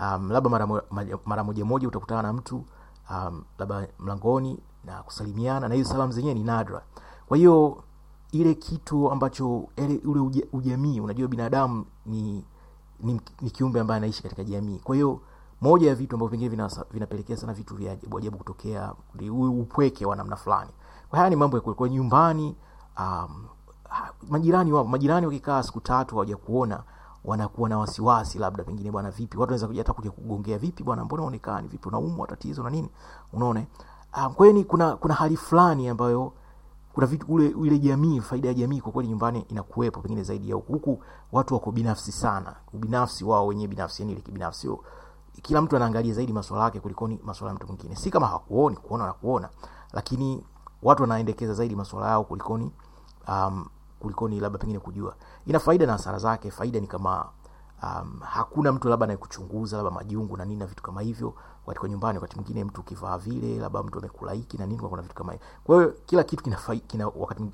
Um, 0.00 0.30
labda 0.30 0.50
mara, 0.50 0.68
mara 1.26 1.44
moja 1.44 1.64
moja 1.64 1.88
utakutana 1.88 2.22
na 2.22 2.32
mtu 2.32 2.64
um, 3.10 3.44
labda 3.58 3.88
mlangoni 3.98 4.58
na 4.84 5.02
kusalimiana 5.02 5.68
na 5.68 5.74
hizo 5.74 5.88
salamu 5.90 6.12
zenyewe 6.12 6.34
ni 6.34 6.44
nadra. 6.44 6.82
Kwa 7.28 7.36
hiyo 7.36 7.84
ile 8.32 8.54
kitu 8.54 9.10
ambacho 9.12 9.56
ule 9.76 10.00
uja- 10.20 10.46
ujamii 10.52 11.00
unajua 11.00 11.28
binadamu 11.28 11.84
ni, 12.06 12.44
ni, 13.00 13.20
ni 13.40 13.50
kiumbe 13.50 13.80
ambaye 13.80 13.96
anaishi 13.96 14.22
katika 14.22 14.44
jamii. 14.44 14.78
Kwa 14.78 14.94
hiyo 14.94 15.20
moja 15.60 15.88
ya 15.88 15.94
vitu 15.94 16.16
ambavyo 16.16 16.30
pengine 16.30 16.48
vina- 16.50 16.84
vinapelekea 16.92 17.36
sana 17.36 17.52
vitu 17.52 17.74
vya 17.74 17.92
ajabu 17.92 18.18
ajabu 18.18 18.38
kutokea 18.38 18.92
upweke 19.60 20.06
wa 20.06 20.16
namna 20.16 20.36
fulani. 20.36 20.70
Kwa 21.10 21.18
haya 21.18 21.30
ni 21.30 21.36
mambo 21.36 21.56
ya 21.56 21.60
kwa 21.60 21.88
nyumbani 21.88 22.56
um, 22.98 23.44
majirani 24.28 24.72
wapo. 24.72 24.88
Majirani 24.88 25.26
wakikaa 25.26 25.62
siku 25.62 25.80
tatu 25.80 26.14
hawaja 26.14 26.36
kuona 26.36 26.82
wanakuwa 27.24 27.68
na 27.68 27.78
wasiwasi 27.78 28.38
labda 28.38 28.64
pengine 28.64 28.90
bwana 28.90 29.10
vipi? 29.10 29.38
Watu 29.38 29.52
wanaweza 29.52 29.78
hata 29.80 29.92
kuja 29.92 30.10
kugongea 30.10 30.58
vipi 30.58 30.82
bwana 30.82 31.04
mbona 31.04 31.22
uonekani 31.22 31.68
vipi? 31.68 31.88
Unaumwa? 31.88 32.26
Tatizo 32.26 32.62
na 32.62 32.70
nini? 32.70 32.88
Unaona? 33.32 33.64
Um, 34.16 34.34
kwa 34.34 34.46
hiyo 34.46 34.58
ni 34.58 34.64
kuna 34.64 34.96
kuna 34.96 35.14
hali 35.14 35.36
fulani 35.36 35.88
ambayo 35.88 36.32
kuna 36.96 37.06
vitu 37.06 37.26
ule 37.28 37.46
ile 37.46 37.78
jamii 37.78 38.20
faida 38.20 38.48
ya 38.48 38.54
jamii 38.54 38.80
kwa 38.80 38.92
kweli 38.92 39.08
nyumbani 39.08 39.40
inakuwepo 39.40 40.00
pengine 40.00 40.22
zaidi 40.22 40.48
ya 40.50 40.54
huku. 40.54 40.72
Huku 40.72 41.02
watu 41.32 41.54
wako 41.54 41.72
binafsi 41.72 42.12
sana. 42.12 42.56
Ubinafsi 42.72 43.24
wao 43.24 43.46
wenyewe 43.46 43.68
binafsi 43.68 44.02
yani 44.02 44.12
ile 44.12 44.20
kibinafsi. 44.20 44.66
Yo, 44.66 44.80
kila 45.42 45.62
mtu 45.62 45.76
anaangalia 45.76 46.14
zaidi 46.14 46.32
masuala 46.32 46.64
yake 46.64 46.80
kulikoni 46.80 47.20
masuala 47.24 47.50
ya 47.50 47.54
mtu 47.54 47.66
mwingine. 47.66 47.96
Si 47.96 48.10
kama 48.10 48.26
hakuoni 48.26 48.76
kuona 48.76 49.06
na 49.06 49.12
kuona. 49.12 49.48
Lakini 49.92 50.44
watu 50.82 51.02
wanaendekeza 51.02 51.54
zaidi 51.54 51.76
masuala 51.76 52.08
yao 52.08 52.24
kulikoni 52.24 52.72
um, 53.28 53.66
kulikoni 54.00 54.40
labda 54.40 54.58
pengine 54.58 54.78
kujua. 54.78 55.14
Ina 55.46 55.58
faida 55.58 55.86
na 55.86 55.92
hasara 55.92 56.18
zake. 56.18 56.50
Faida 56.50 56.80
ni 56.80 56.86
kama 56.86 57.26
um, 57.82 58.20
hakuna 58.20 58.72
mtu 58.72 58.88
labda 58.88 59.04
anayekuchunguza 59.04 59.76
labda 59.76 59.90
majungu 59.90 60.36
na 60.36 60.44
nini 60.44 60.60
na 60.60 60.66
vitu 60.66 60.82
kama 60.82 61.00
hivyo 61.02 61.34
katika 61.66 61.88
nyumbani 61.88 62.18
wakati 62.18 62.36
mwingine 62.36 62.64
mtu 62.64 62.80
ukivaa 62.80 63.18
vile 63.18 63.58
labda 63.58 63.82
mtu 63.82 63.98
amekulaiki 63.98 64.58
na 64.58 64.66
nini 64.66 64.78
kuna 64.80 65.02
vitu 65.02 65.14
kama 65.14 65.32
hivyo 65.32 65.46
kwa 65.64 65.76
hiyo 65.76 65.94
kila 66.06 66.24
kitu 66.24 66.42
kina, 66.44 66.58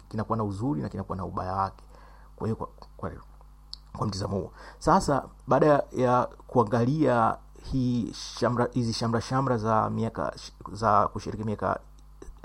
kina 0.09 0.37
na 0.37 0.45
uzuri 0.45 0.83
na 0.83 0.89
kinakuwa 0.89 1.17
na 1.17 1.25
ubaya 1.25 1.53
wake. 1.53 1.85
Kwa 2.37 2.47
hiyo 2.47 2.57
kwa, 2.57 2.69
kwa, 2.97 3.11
kwa 3.97 4.07
mtizamo 4.07 4.37
huo. 4.37 4.53
Sasa 4.79 5.25
baada 5.47 5.83
ya 5.93 6.29
kuangalia 6.47 7.37
hii 7.63 8.13
shamra 8.13 8.69
hizi 8.73 8.93
shamra 8.93 9.21
shamra 9.21 9.59
za 9.59 9.91
miaka 9.91 10.35
za 10.73 11.09
kushiriki 11.09 11.45
miaka 11.45 11.81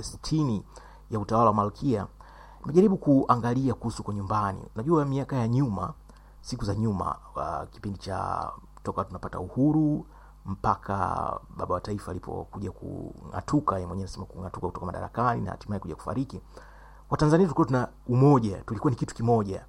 sitini 0.01 0.63
ya 1.11 1.19
utawala 1.19 1.47
wa 1.47 1.53
malkia 1.53 2.07
nimejaribu 2.61 2.97
kuangalia 2.97 3.73
kuhusu 3.73 4.03
kwa 4.03 4.13
nyumbani. 4.13 4.61
Unajua 4.75 5.05
miaka 5.05 5.35
ya 5.35 5.47
nyuma 5.47 5.93
siku 6.41 6.65
za 6.65 6.75
nyuma 6.75 7.15
uh, 7.35 7.69
kipindi 7.71 7.99
cha 7.99 8.51
toka 8.83 9.03
tunapata 9.03 9.39
uhuru 9.39 10.05
mpaka 10.47 11.39
baba 11.57 11.73
wa 11.75 11.81
taifa 11.81 12.11
alipokuja 12.11 12.71
kung'atuka 12.71 13.75
yeye 13.75 13.87
mwenyewe 13.87 14.07
anasema 14.07 14.25
kung'atuka 14.25 14.67
kutoka 14.67 14.85
madarakani 14.85 15.41
na 15.41 15.51
hatimaye 15.51 15.79
kuja 15.79 15.95
kufariki. 15.95 16.41
Watanzania 17.09 17.45
tulikuwa 17.45 17.67
tuna 17.67 17.87
umoja 18.07 18.57
tulikuwa 18.57 18.91
ni 18.91 18.97
kitu 18.97 19.15
kimoja. 19.15 19.65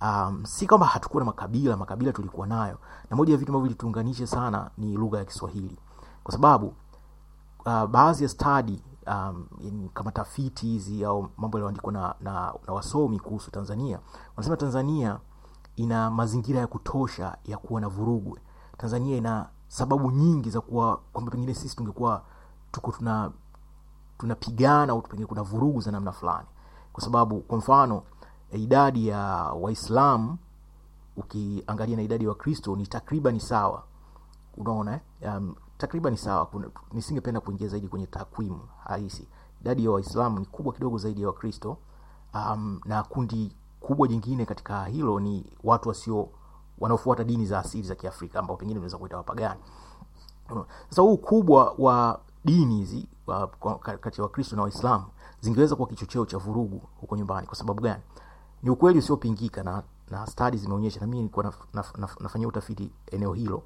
Um, 0.00 0.44
si 0.46 0.66
kwamba 0.66 0.86
hatukuwa 0.86 1.20
na 1.20 1.24
makabila 1.26 1.76
makabila 1.76 2.12
tulikuwa 2.12 2.46
nayo. 2.46 2.78
Na 3.10 3.16
moja 3.16 3.32
ya 3.32 3.38
vitu 3.38 3.50
ambavyo 3.50 3.62
vilituunganisha 3.64 4.26
sana 4.26 4.70
ni 4.78 4.96
lugha 4.96 5.18
ya 5.18 5.24
kiswahili. 5.24 5.78
Kwa 6.24 6.32
sababu 6.34 6.66
uh, 7.66 7.86
baadhi 7.86 8.22
ya 8.22 8.28
stadi 8.28 8.82
um, 9.06 9.88
kama 9.94 10.12
tafiti 10.12 10.66
hizi 10.66 11.04
au 11.04 11.28
mambo 11.36 11.58
yaliyoandikwa 11.58 11.92
na, 11.92 12.14
na, 12.20 12.54
na 12.66 12.72
wasomi 12.72 13.20
kuhusu 13.20 13.50
tanzania 13.50 13.98
wanasema 14.36 14.56
tanzania 14.56 15.18
ina 15.76 16.10
mazingira 16.10 16.60
ya 16.60 16.66
kutosha 16.66 17.36
ya 17.44 17.56
kuwa 17.58 17.80
na 17.80 17.88
vurugu. 17.88 18.38
Tanzania 18.78 19.16
ina 19.16 19.48
sababu 19.72 20.10
nyingi 20.10 20.50
za 20.50 20.60
kuwa 20.60 20.96
kwamba 21.12 21.30
pengine 21.30 21.54
sisi 21.54 21.76
tungekuwa 21.76 22.22
tuko 22.72 22.92
tuna 22.92 23.30
tunapigana 24.18 24.92
au 24.92 25.02
pengine 25.02 25.26
kuna 25.26 25.42
vurugu 25.42 25.80
za 25.80 25.90
namna 25.90 26.12
fulani. 26.12 26.46
Kwa 26.92 27.02
sababu 27.04 27.40
kwa 27.40 27.58
mfano 27.58 28.02
idadi 28.52 29.08
ya 29.08 29.18
waislamu 29.60 30.38
ukiangalia 31.16 31.96
na 31.96 32.02
idadi 32.02 32.24
ya 32.24 32.30
wakristo 32.30 32.76
ni 32.76 32.86
takriban 32.86 33.38
sawa. 33.38 33.82
Unaona 34.56 34.92
eh? 34.94 35.00
um, 35.36 35.54
takriban 35.78 36.16
sawa. 36.16 36.48
Nisingependa 36.92 37.40
kuingia 37.40 37.68
zaidi 37.68 37.88
kwenye 37.88 38.06
takwimu 38.06 38.60
halisi. 38.84 39.28
Idadi 39.60 39.84
ya 39.84 39.90
waislamu 39.90 40.38
ni 40.38 40.46
kubwa 40.46 40.72
kidogo 40.72 40.98
zaidi 40.98 41.22
ya 41.22 41.26
wakristo. 41.28 41.76
Um, 42.34 42.80
na 42.84 43.02
kundi 43.02 43.56
kubwa 43.80 44.08
jingine 44.08 44.46
katika 44.46 44.84
hilo 44.84 45.20
ni 45.20 45.52
watu 45.64 45.88
wasio 45.88 46.28
wanaofuata 46.82 47.24
dini 47.24 47.46
za 47.46 47.58
asili 47.58 47.82
za 47.88 47.94
kiafrika 47.94 48.38
ambao 48.38 48.56
pengine 48.56 48.78
unaweza 48.78 48.98
kuita 48.98 49.16
wapagani. 49.16 49.60
Sasa 50.88 51.02
huu 51.02 51.12
ukubwa 51.12 51.74
wa 51.78 52.20
dini 52.44 52.76
hizi 52.76 53.06
kati 54.00 54.20
ya 54.20 54.22
wakristo 54.24 54.56
na 54.56 54.62
waislamu 54.62 55.04
zingeweza 55.40 55.76
kuwa 55.76 55.88
kichocheo 55.88 56.26
cha 56.26 56.38
vurugu 56.38 56.82
huko 57.00 57.16
nyumbani. 57.16 57.46
Kwa 57.46 57.56
sababu 57.56 57.82
gani? 57.82 58.02
Ni 58.62 58.70
ukweli 58.70 58.98
usiopingika 58.98 59.62
na, 59.62 59.82
na 60.10 60.26
stadi 60.26 60.56
zimeonyesha 60.56 61.00
na 61.00 61.06
mimi 61.06 61.18
nilikuwa 61.18 61.44
naf, 61.44 61.56
naf, 61.74 62.20
naf, 62.20 62.34
utafiti 62.46 62.90
eneo 63.12 63.32
hilo. 63.32 63.62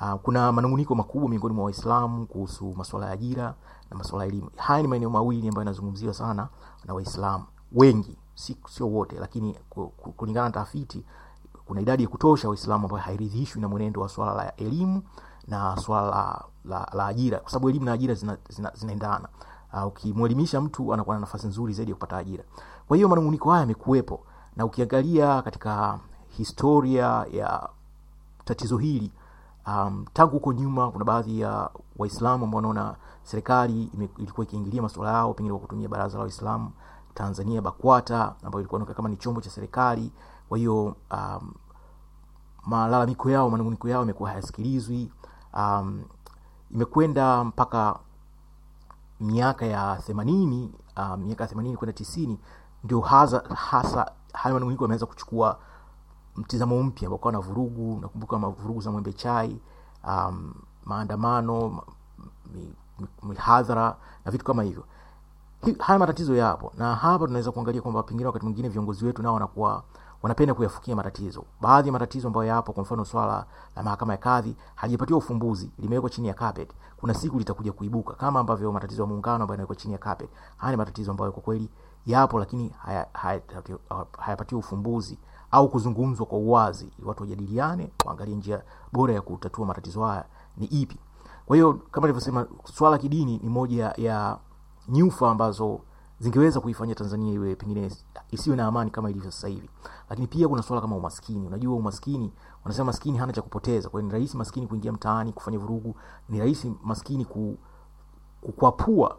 Uh, 0.00 0.14
kuna 0.14 0.52
manunguniko 0.52 0.94
makubwa 0.94 1.28
miongoni 1.28 1.54
mwa 1.54 1.64
waislamu 1.64 2.26
kuhusu 2.26 2.74
masuala 2.76 3.06
ya 3.06 3.12
ajira 3.12 3.54
na 3.90 3.96
masuala 3.96 4.24
ya 4.24 4.30
elimu. 4.30 4.50
Haya 4.56 4.82
ni 4.82 4.88
maeneo 4.88 5.10
mawili 5.10 5.48
ambayo 5.48 5.60
yanazungumziwa 5.60 6.14
sana 6.14 6.48
na 6.84 6.94
waislamu. 6.94 7.44
Wengi 7.72 8.18
si, 8.34 8.56
sio 8.68 8.88
wote 8.88 9.16
lakini 9.20 9.54
ku- 9.70 9.88
ku- 9.88 10.12
kulingana 10.12 10.46
na 10.46 10.52
tafiti 10.52 11.04
kuna 11.66 11.80
idadi 11.80 12.02
ya 12.02 12.08
kutosha 12.08 12.48
waislamu 12.48 12.84
ambayo 12.84 13.02
hairidhishwi 13.02 13.60
na 13.60 13.68
mwenendo 13.68 14.00
wa 14.00 14.08
swala 14.08 14.34
la 14.34 14.56
elimu 14.56 15.02
na 15.48 15.76
swala 15.76 16.06
la, 16.10 16.44
la, 16.64 16.88
la 16.92 17.06
ajira 17.06 17.38
kwa 17.38 17.50
sababu 17.50 17.68
elimu 17.70 17.84
na 17.84 17.92
ajira 17.92 18.14
zinaendana 18.14 18.72
zina, 18.74 18.94
zina 18.94 19.28
uh, 19.72 19.86
ukimwelimisha 19.86 20.60
mtu 20.60 20.94
anakuwa 20.94 21.16
na 21.16 21.20
nafasi 21.20 21.46
nzuri 21.46 21.72
zaidi 21.72 21.90
ya 21.90 21.94
kupata 21.94 22.16
ajira. 22.16 22.44
Kwa 22.88 22.96
hiyo 22.96 23.08
manunguniko 23.08 23.50
haya 23.50 23.60
yamekuwepo 23.60 24.20
na 24.56 24.64
ukiangalia 24.64 25.42
katika 25.42 25.98
historia 26.28 27.26
ya 27.32 27.68
tatizo 28.44 28.78
hili 28.78 29.12
um, 29.66 30.04
tangu 30.12 30.32
huko 30.32 30.52
nyuma 30.52 30.90
kuna 30.90 31.04
baadhi 31.04 31.40
ya 31.40 31.70
waislamu 31.96 32.44
ambao 32.44 32.56
wanaona 32.56 32.94
serikali 33.22 33.90
ilikuwa 34.18 34.46
ikiingilia 34.46 34.82
masuala 34.82 35.12
yao 35.12 35.34
pengine 35.34 35.52
kwa 35.52 35.60
kutumia 35.60 35.88
baraza 35.88 36.16
la 36.18 36.22
waislamu 36.22 36.70
tanzania 37.14 37.62
bakwata 37.62 38.34
ambayo 38.42 38.60
ilikuwa 38.60 38.84
kama 38.86 39.08
ni 39.08 39.16
chombo 39.16 39.40
cha 39.40 39.50
serikali 39.50 40.12
kwa 40.48 40.58
hiyo 40.58 40.96
um, 41.10 41.54
malalamiko 42.66 43.30
yao 43.30 43.50
manunguniko 43.50 43.88
yao 43.88 44.02
imekuwa 44.02 44.30
hayasikilizwi. 44.30 45.12
Um, 45.54 46.04
imekwenda 46.70 47.44
mpaka 47.44 47.98
miaka 49.20 49.66
ya 49.66 49.96
themanini 50.06 50.72
uh, 50.96 51.16
miaka 51.16 51.44
ya 51.44 51.48
themanini 51.48 51.76
kwenda 51.76 51.92
tisini 51.92 52.38
ndio 52.84 53.00
hasa, 53.00 53.42
hasa 53.54 54.12
hayo 54.32 54.54
manunguniko 54.54 54.84
yameweza 54.84 55.06
kuchukua 55.06 55.58
mtizamo 56.36 56.82
mpya. 56.82 57.08
Ambao 57.08 57.32
na 57.32 57.38
vurugu 57.40 57.98
nakumbuka 58.00 58.36
vurugu 58.38 58.80
za 58.80 58.90
mwembe 58.90 59.12
chai 59.12 59.60
um, 60.08 60.54
maandamano 60.84 61.68
ma- 61.68 61.82
mi- 62.54 62.74
mi- 62.98 63.08
mihadhara 63.28 63.96
na 64.24 64.30
vitu 64.30 64.44
kama 64.44 64.62
hivyo. 64.62 64.84
Haya 65.78 65.98
matatizo 65.98 66.34
yapo 66.36 66.72
na 66.78 66.94
hapa 66.96 67.26
tunaweza 67.26 67.52
kuangalia 67.52 67.82
kwamba 67.82 68.02
pengine 68.02 68.26
wakati 68.26 68.44
mwingine 68.44 68.68
viongozi 68.68 69.04
wetu 69.06 69.22
nao 69.22 69.34
wanakuwa 69.34 69.82
wanapenda 70.24 70.54
kuyafukia 70.54 70.96
matatizo. 70.96 71.44
Baadhi 71.60 71.88
ya 71.88 71.92
matatizo 71.92 72.28
ambayo 72.28 72.46
yapo 72.48 72.72
kwa 72.72 72.82
mfano 72.82 73.04
swala 73.04 73.46
la 73.76 73.82
mahakama 73.82 74.12
ya 74.12 74.16
kadhi 74.16 74.56
halijapatiwa 74.74 75.18
ufumbuzi 75.18 75.70
limewekwa 75.78 76.10
chini 76.10 76.28
ya 76.28 76.34
carpet. 76.34 76.70
Kuna 76.96 77.14
siku 77.14 77.38
litakuja 77.38 77.72
kuibuka 77.72 78.14
kama 78.14 78.40
ambavyo 78.40 78.72
matatizo 78.72 79.02
ya 79.02 79.08
muungano 79.08 79.34
ambayo 79.34 79.54
yanawekwa 79.54 79.76
chini 79.76 79.92
ya 79.92 79.98
carpet. 79.98 80.30
Haya 80.56 80.70
ni 80.70 80.76
matatizo 80.76 81.10
ambayo 81.10 81.32
kwa 81.32 81.42
kweli 81.42 81.68
yapo 82.06 82.38
lakini 82.38 82.68
hayapatiwa 82.68 83.78
haya, 83.88 84.06
haya, 84.18 84.36
haya 84.36 84.56
ufumbuzi 84.58 85.18
au 85.50 85.68
kuzungumzwa 85.68 86.26
kwa 86.26 86.38
uwazi. 86.38 86.88
Watu 87.04 87.22
wajadiliane 87.22 87.90
waangalie 88.04 88.34
njia 88.34 88.62
bora 88.92 89.14
ya 89.14 89.20
kutatua 89.20 89.66
matatizo 89.66 90.04
haya 90.04 90.24
ni 90.56 90.66
ipi. 90.66 90.98
Kwa 91.46 91.56
hiyo 91.56 91.74
kama 91.90 92.06
nilivyosema 92.06 92.46
swala 92.74 92.98
kidini 92.98 93.40
ni 93.42 93.48
moja 93.48 93.94
ya 93.96 94.38
nyufa 94.88 95.30
ambazo 95.30 95.80
zingeweza 96.24 96.60
kuifanya 96.60 96.94
tanzania 96.94 97.32
iwe 97.32 97.56
pengine 97.56 97.90
isiwe 98.30 98.56
na 98.56 98.66
amani 98.66 98.90
kama 98.90 99.10
ilivyo 99.10 99.30
sasa 99.30 99.48
hivi. 99.48 99.70
Lakini 100.10 100.26
pia 100.28 100.48
kuna 100.48 100.62
swala 100.62 100.80
kama 100.80 100.96
umaskini. 100.96 101.46
Unajua 101.46 101.74
umaskini 101.76 102.32
wanasema 102.64 102.84
maskini 102.84 103.18
hana 103.18 103.32
cha 103.32 103.42
kupoteza. 103.42 103.88
Kwa 103.88 104.02
ni 104.02 104.10
rahisi 104.10 104.36
maskini 104.36 104.66
kuingia 104.66 104.92
mtaani 104.92 105.32
kufanya 105.32 105.58
vurugu. 105.58 105.94
Ni 106.28 106.38
rahisi 106.38 106.72
maskini 106.84 107.24
ku, 107.24 107.58
kukwapua 108.40 109.16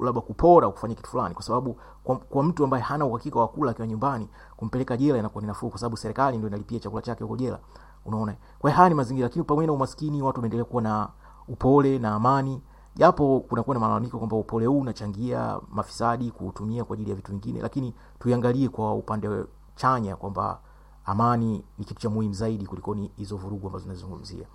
labda 0.00 0.20
kupora 0.20 0.70
kufanya 0.70 0.94
kitu 0.94 1.10
fulani. 1.10 1.34
Kwa 1.34 1.42
sababu 1.44 1.76
kwa, 2.04 2.16
kwa 2.16 2.42
mtu 2.44 2.64
ambaye 2.64 2.82
hana 2.82 3.04
uhakika 3.06 3.40
wa 3.40 3.48
kula 3.48 3.70
akiwa 3.70 3.86
nyumbani 3.88 4.28
kumpeleka 4.56 4.96
jela 4.96 5.18
inakuwa 5.18 5.42
ni 5.42 5.48
nafuu 5.48 5.70
kwa 5.70 5.78
sababu 5.78 5.96
serikali 5.96 6.36
ndio 6.36 6.48
inalipia 6.48 6.80
chakula 6.80 7.02
chake 7.02 7.24
huko 7.24 7.36
jela. 7.36 7.58
Unaona? 8.04 8.36
Kwa 8.58 8.70
hiyo 8.70 8.76
haya 8.76 8.88
ni 8.88 8.94
mazingira. 8.94 9.26
Lakini 9.28 9.44
pamoja 9.44 9.66
na 9.66 9.72
umaskini 9.72 10.22
watu 10.22 10.36
wameendelea 10.38 10.64
kuwa 10.64 10.82
na 10.82 11.08
upole 11.48 11.98
na 11.98 12.14
amani 12.14 12.62
japo 12.96 13.40
kunakuwa 13.40 13.74
na 13.74 13.80
malalamiko 13.80 14.18
kwamba 14.18 14.36
upole 14.36 14.66
huu 14.66 14.80
unachangia 14.80 15.60
mafisadi 15.70 16.30
kuutumia 16.30 16.84
kwa 16.84 16.94
ajili 16.94 17.10
ya 17.10 17.16
vitu 17.16 17.30
vingine 17.32 17.62
lakini 17.62 17.94
tuiangalie 18.18 18.68
kwa 18.68 18.94
upande 18.94 19.44
chanya 19.76 20.16
kwamba 20.16 20.60
amani 21.04 21.64
ni 21.78 21.84
kitu 21.84 22.00
cha 22.00 22.10
muhimu 22.10 22.34
zaidi 22.34 22.66
kuliko 22.66 22.94
hizo 23.16 23.36
vurugu 23.36 23.66
ambazo 23.66 23.88
nazungumzia. 23.88 24.46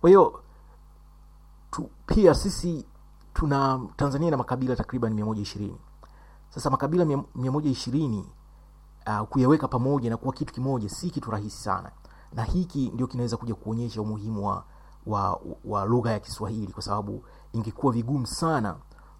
kwa 0.00 0.10
hiyo 0.10 0.40
tu, 1.70 1.90
pia 2.06 2.34
sisi 2.34 2.86
tuna 3.34 3.80
tanzania 3.96 4.30
na 4.30 4.36
makabila 4.36 4.76
takriban 4.76 5.14
mia 5.14 5.24
moja 5.24 5.42
ishirini 5.42 5.78
sasa 6.50 6.70
makabila 6.70 7.04
mia 7.34 7.52
moja 7.52 7.70
ishirini 7.70 8.28
uh, 9.06 9.20
kuyaweka 9.28 9.68
pamoja 9.68 10.10
na 10.10 10.16
kuwa 10.16 10.34
kitu 10.34 10.54
kimoja 10.54 10.88
si 10.88 11.10
kitu 11.10 11.30
rahisi 11.30 11.62
sana 11.62 11.90
na 12.32 12.44
hiki 12.44 12.90
ndio 12.94 13.06
kinaweza 13.06 13.36
kuja 13.36 13.54
kuonyesha 13.54 14.02
umuhimu 14.02 14.46
wa, 14.46 14.64
wa, 15.08 15.40
wa 15.64 15.84
lugha 15.84 16.12
ya 16.12 16.20
kiswahili 16.20 16.72
kwa 16.72 16.82
sababu 16.82 17.24
ingekuwa 17.52 17.92
vigumu 17.92 18.26
sana 18.26 18.76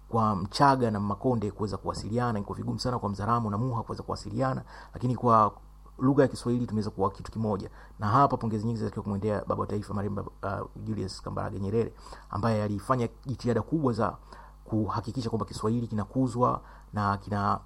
kwa 0.09 0.35
mchaga 0.35 0.91
na 0.91 0.99
makonde 0.99 1.51
kuweza 1.51 1.77
kuwasiliana 1.77 2.39
ingekuwa 2.39 2.57
vigumu 2.57 2.79
sana 2.79 2.99
kwa 2.99 3.09
mzaramu 3.09 3.49
na 3.49 3.57
muha 3.57 3.83
kuweza 3.83 4.03
kuwasiliana 4.03 4.63
lakini 4.93 5.15
kwa 5.15 5.51
lugha 5.99 6.23
ya 6.23 6.27
kiswahili 6.29 6.67
tumeweza 6.67 6.89
kuwa 6.89 7.11
kitu 7.11 7.31
kimoja. 7.31 7.69
Na 7.99 8.07
hapa 8.07 8.37
pongezi 8.37 8.65
nyingi 8.65 8.77
zinatakiwa 8.77 9.03
kumwendea 9.03 9.39
baba 9.47 9.61
wa 9.61 9.67
taifa 9.67 9.93
marehemu 9.93 10.21
uh, 10.21 10.83
julius 10.83 11.21
kambarage 11.21 11.59
nyerere 11.59 11.93
ambaye 12.29 12.63
alifanya 12.63 13.09
jitihada 13.25 13.61
kubwa 13.61 13.93
za 13.93 14.17
kuhakikisha 14.65 15.29
kwamba 15.29 15.45
kiswahili 15.45 15.87
kinakuzwa 15.87 16.61
na 16.93 17.17
kina 17.17 17.59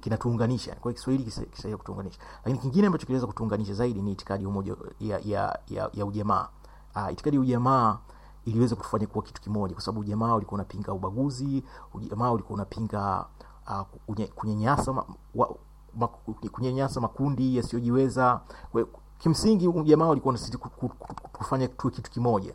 kinatuunganisha. 0.00 0.70
Kina 0.70 0.80
kwa 0.80 0.92
kiswahili 0.92 1.24
kisaidia 1.24 1.76
kutuunganisha. 1.76 2.18
Lakini 2.44 2.58
kingine 2.58 2.86
ambacho 2.86 3.06
kinaweza 3.06 3.26
kutuunganisha 3.26 3.74
zaidi 3.74 4.02
ni 4.02 4.12
itikadi 4.12 4.46
umoja 4.46 4.74
ya, 5.00 5.18
ya, 5.24 5.58
ya, 5.68 5.90
ya 5.94 6.06
ujamaa. 6.06 6.48
Uh, 6.96 7.12
itikadi 7.12 7.36
ya 7.36 7.40
ujamaa 7.42 7.98
iliweza 8.44 8.76
kutufanya 8.76 9.06
kuwa 9.06 9.24
kitu 9.24 9.42
kimoja 9.42 9.74
kwa 9.74 9.82
sababu 9.82 10.00
ujamaa 10.00 10.34
ulikuwa 10.34 10.54
unapinga 10.54 10.92
ubaguzi 10.92 11.64
ujamaa 11.94 12.30
ulikuwa 12.30 12.54
unapinga 12.54 13.26
uh, 13.68 14.26
kunyanyasa 14.34 14.92
ma, 14.92 15.04
makundi 17.00 17.56
yasiyojiweza. 17.56 18.40
Kimsingi 19.18 19.68
ujamaa 19.68 20.08
ulikuwa 20.08 20.32
ku- 20.78 21.28
kufanya 21.32 21.68
tuwe 21.68 21.92
kitu 21.92 22.10
kimoja. 22.10 22.54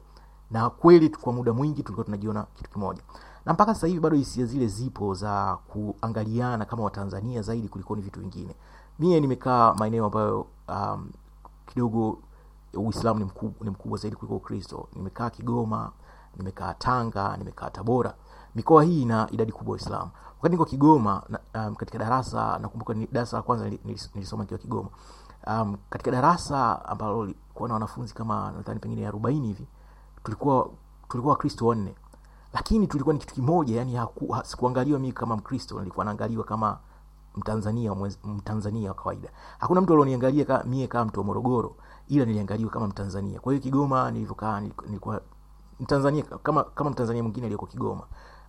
Na 0.51 0.69
kweli 0.69 1.09
kwa 1.09 1.33
muda 1.33 1.53
mwingi 1.53 1.83
tulikuwa 1.83 2.05
tunajiona 2.05 2.43
kitu 2.55 2.69
kimoja 2.69 3.01
na 3.47 3.53
mpaka 3.53 3.73
sasa 3.73 3.87
hivi 3.87 3.99
bado 3.99 4.15
hisia 4.15 4.45
zile 4.45 4.67
zipo 4.67 5.13
za 5.13 5.57
kuangaliana 5.67 6.65
kama 6.65 6.83
watanzania 6.83 7.41
zaidi 7.41 7.67
kuliko 7.69 7.95
ni 7.95 8.01
vitu 8.01 8.19
vingine. 8.19 8.55
Mie 8.99 9.19
nimekaa 9.19 9.73
maeneo 9.73 10.05
ambayo 10.05 10.47
um, 10.67 11.09
kidogo 11.65 12.19
uislamu 12.73 13.19
ni 13.19 13.25
mkubwa, 13.25 13.65
ni 13.65 13.69
mkubwa 13.69 13.97
zaidi 13.97 14.15
kuliko 14.15 14.35
ukristo. 14.35 14.87
Nimekaa 14.95 15.29
kigoma 15.29 15.91
nimekaa 16.37 16.73
tanga 16.73 17.37
nimekaa 17.37 17.69
tabora. 17.69 18.13
Mikoa 18.55 18.83
hii 18.83 19.01
ina 19.01 19.27
idadi 19.31 19.51
kubwa 19.51 19.71
waislamu 19.71 20.11
wakati 20.37 20.51
niko 20.51 20.65
kigoma 20.65 21.23
na, 21.29 21.67
um, 21.67 21.75
katika 21.75 21.97
darasa 21.97 22.59
nakumbuka 22.59 22.93
ni 22.93 23.07
darasa 23.11 23.37
la 23.37 23.43
kwanza 23.43 23.69
nilisoma 24.13 24.43
nikiwa 24.43 24.59
kigoma. 24.59 24.89
Um, 25.47 25.77
katika 25.89 26.11
darasa 26.11 26.85
ambalo 26.85 27.25
likuwa 27.25 27.67
na 27.69 27.73
wanafunzi 27.73 28.13
kama 28.13 28.51
nadhani 28.51 28.79
pengine 28.79 29.07
arobaini 29.07 29.47
hivi 29.47 29.67
tulikuwa 30.23 30.69
tulikuwa 31.09 31.33
wakristo 31.33 31.67
wanne 31.67 31.95
lakini 32.57 32.87
tulikuwa 32.87 33.13
ni 33.13 33.19
kitu 33.19 33.33
kimoja 33.33 33.75
yani 33.77 33.99
sikuangaliwa 34.43 34.99
mimi 34.99 35.13
kama 35.13 35.35
mkristo 35.35 35.79
nilikuwa 35.79 36.05
naangaliwa 36.05 36.43
kama 36.43 36.77
mtanzania 37.35 37.95
mtanzania 38.23 38.89
wa 38.89 38.95
kawaida. 38.95 39.29
Hakuna 39.59 39.81
mtu 39.81 39.93
alioniangalia 39.93 40.45
ka, 40.45 40.63
mie 40.63 40.87
kama 40.87 41.05
mtu 41.05 41.19
wa 41.19 41.25
morogoro 41.25 41.75
ila 42.07 42.25
niliangaliwa 42.25 42.71
kama 42.71 42.87
mtanzania. 42.87 43.39
Kwa 43.39 43.53
hiyo 43.53 43.63
kigoma 43.63 44.11
nilivyokaa 44.11 44.59
nilikuwa 44.59 45.21
mtanzania 45.79 46.23
kama 46.23 46.63
kama 46.63 46.89
mtanzania 46.89 47.23
mwingine 47.23 47.45
aliyoko 47.45 47.65
kigoma. 47.65 48.03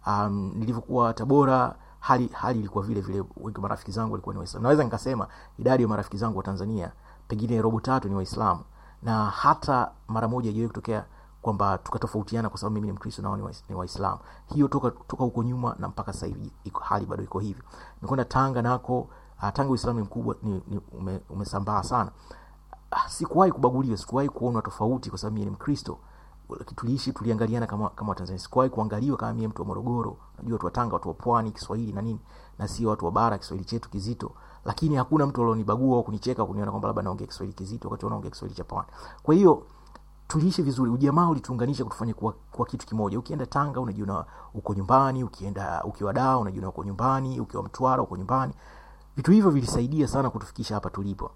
Um, 0.06 0.52
nilivyokuwa 0.56 1.14
tabora 1.14 1.74
hali 2.00 2.28
hali 2.32 2.58
ilikuwa 2.58 2.84
vile 2.84 3.00
vile 3.00 3.24
wengi 3.36 3.60
marafiki 3.60 3.92
zangu 3.92 4.12
walikuwa 4.12 4.34
ni 4.34 4.38
waislamu. 4.38 4.62
Naweza 4.62 4.84
nikasema 4.84 5.28
idadi 5.58 5.82
ya 5.82 5.88
marafiki 5.88 6.16
zangu 6.16 6.38
wa 6.38 6.44
tanzania 6.44 6.92
pengine 7.28 7.62
robo 7.62 7.80
tatu 7.80 8.08
ni 8.08 8.14
waislamu. 8.14 8.60
Na 9.02 9.24
hata 9.24 9.90
mara 10.08 10.28
moja 10.28 10.50
ijawahi 10.50 10.68
kutokea 10.68 11.04
kwamba 11.42 11.78
tukatofautiana 11.78 12.48
kwa 12.48 12.58
sababu 12.58 12.74
mimi 12.74 12.86
ni 12.86 12.92
mkristo 12.92 13.22
nao 13.22 13.36
ni 13.68 13.74
waislamu. 13.74 14.18
Hiyo 14.54 14.68
toka 14.68 14.90
toka 14.90 15.24
huko 15.24 15.42
nyuma 15.42 15.76
na 15.78 15.88
mpaka 15.88 16.12
sasa 16.12 16.26
hivi 16.26 16.52
hali 16.80 17.06
bado 17.06 17.22
iko 17.22 17.38
hivyo 17.38 17.64
nikwenda 18.02 18.24
tanga 18.24 18.62
nako 18.62 19.00
uh, 19.42 19.50
tanga 19.52 19.70
uislamu 19.70 20.00
mkubwa 20.00 20.36
ni, 20.42 20.62
ni 20.68 20.80
ume, 20.92 21.20
umesambaa 21.30 21.82
sana. 21.82 22.10
Uh, 22.92 23.06
sikuwahi 23.08 23.52
kubaguliwa 23.52 23.96
sikuwahi 23.96 24.28
kuonwa 24.28 24.62
tofauti 24.62 25.10
kwa 25.10 25.18
sababu 25.18 25.34
mimi 25.34 25.44
ni 25.46 25.50
mkristo. 25.52 25.98
Tuliishi 26.76 27.12
tuliangaliana 27.12 27.66
kama 27.66 27.88
kama 27.90 28.08
watanzania. 28.08 28.38
Sikuwahi 28.38 28.70
kuangaliwa 28.70 29.16
kama 29.16 29.32
mie 29.34 29.48
mtu 29.48 29.62
wa 29.62 29.68
morogoro. 29.68 30.16
Najua 30.38 30.52
watu 30.52 30.66
wa 30.66 30.72
tanga 30.72 30.94
watu 30.94 31.08
wa 31.08 31.14
pwani 31.14 31.50
kiswahili 31.50 31.92
na 31.92 32.02
nini 32.02 32.20
na 32.58 32.68
sio 32.68 32.88
watu 32.90 33.04
wa 33.04 33.10
bara 33.10 33.38
kiswahili 33.38 33.64
chetu 33.68 33.90
kizito. 33.90 34.30
Lakini 34.64 34.94
hakuna 34.96 35.26
mtu 35.26 35.40
alionibagua 35.42 35.96
au 35.96 36.02
kunicheka 36.02 36.46
kuniona 36.46 36.70
kwamba 36.70 36.88
labda 36.88 37.02
naongea 37.02 37.26
kiswahili 37.26 37.54
kizito 37.56 37.88
wakati 37.88 38.04
wanaongea 38.04 38.30
kiswahili 38.30 38.56
cha 38.56 38.64
pwani. 38.64 38.88
Kwa 39.22 39.34
hiyo 39.34 39.62
tuliishi 40.28 40.62
vizuri. 40.62 40.90
Ujamaa 40.90 41.28
ulituunganisha 41.28 41.84
kutufanya 41.84 42.14
kuwa, 42.14 42.32
kuwa 42.32 42.68
kitu 42.68 42.86
kimoja. 42.86 43.18
Ukienda 43.18 43.46
tanga 43.46 43.80
unajiona 43.80 44.24
uko 44.54 44.74
nyumbani. 44.74 45.24
Ukienda 45.24 45.84
ukiwa 45.84 46.12
daa 46.12 46.36
unajiona 46.38 46.68
uko 46.68 46.84
nyumbani. 46.84 47.40
Ukiwa 47.40 47.62
mtwara 47.62 48.02
uko 48.02 48.16
nyumbani. 48.16 48.54
Vitu 49.16 49.30
hivyo 49.30 49.50
vilisaidia 49.50 50.08
sana 50.08 50.30
kutufikisha 50.30 50.74
hapa 50.74 50.90
tulipo. 50.90 51.30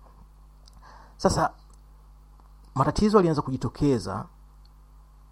Sasa 1.16 1.50
matatizo 2.74 3.18
alianza 3.18 3.42
kujitokeza 3.42 4.24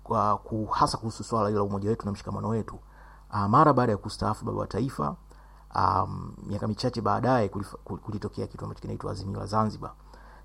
kwa 0.03 0.41
hasa 0.71 0.99
kuhusu 0.99 1.25
swala 1.25 1.51
la 1.51 1.63
umoja 1.63 1.91
wetu 1.91 2.07
na 2.07 2.13
mshikamano 2.13 2.49
wetu. 2.49 2.79
Uh, 3.31 3.39
mara 3.47 3.73
baada 3.73 3.93
ya 3.93 3.99
kustaafu 3.99 4.45
baba 4.45 4.59
wa 4.59 4.67
taifa 4.67 5.17
um, 5.75 6.33
miaka 6.47 6.69
michache 6.69 7.01
baadaye 7.01 7.49
kulitokea 8.05 8.47
kitu 8.47 8.65
ambacho 8.65 8.81
kinaitwa 8.81 9.13
azimio 9.13 9.41
la 9.41 9.47
zanzibar 9.47 9.93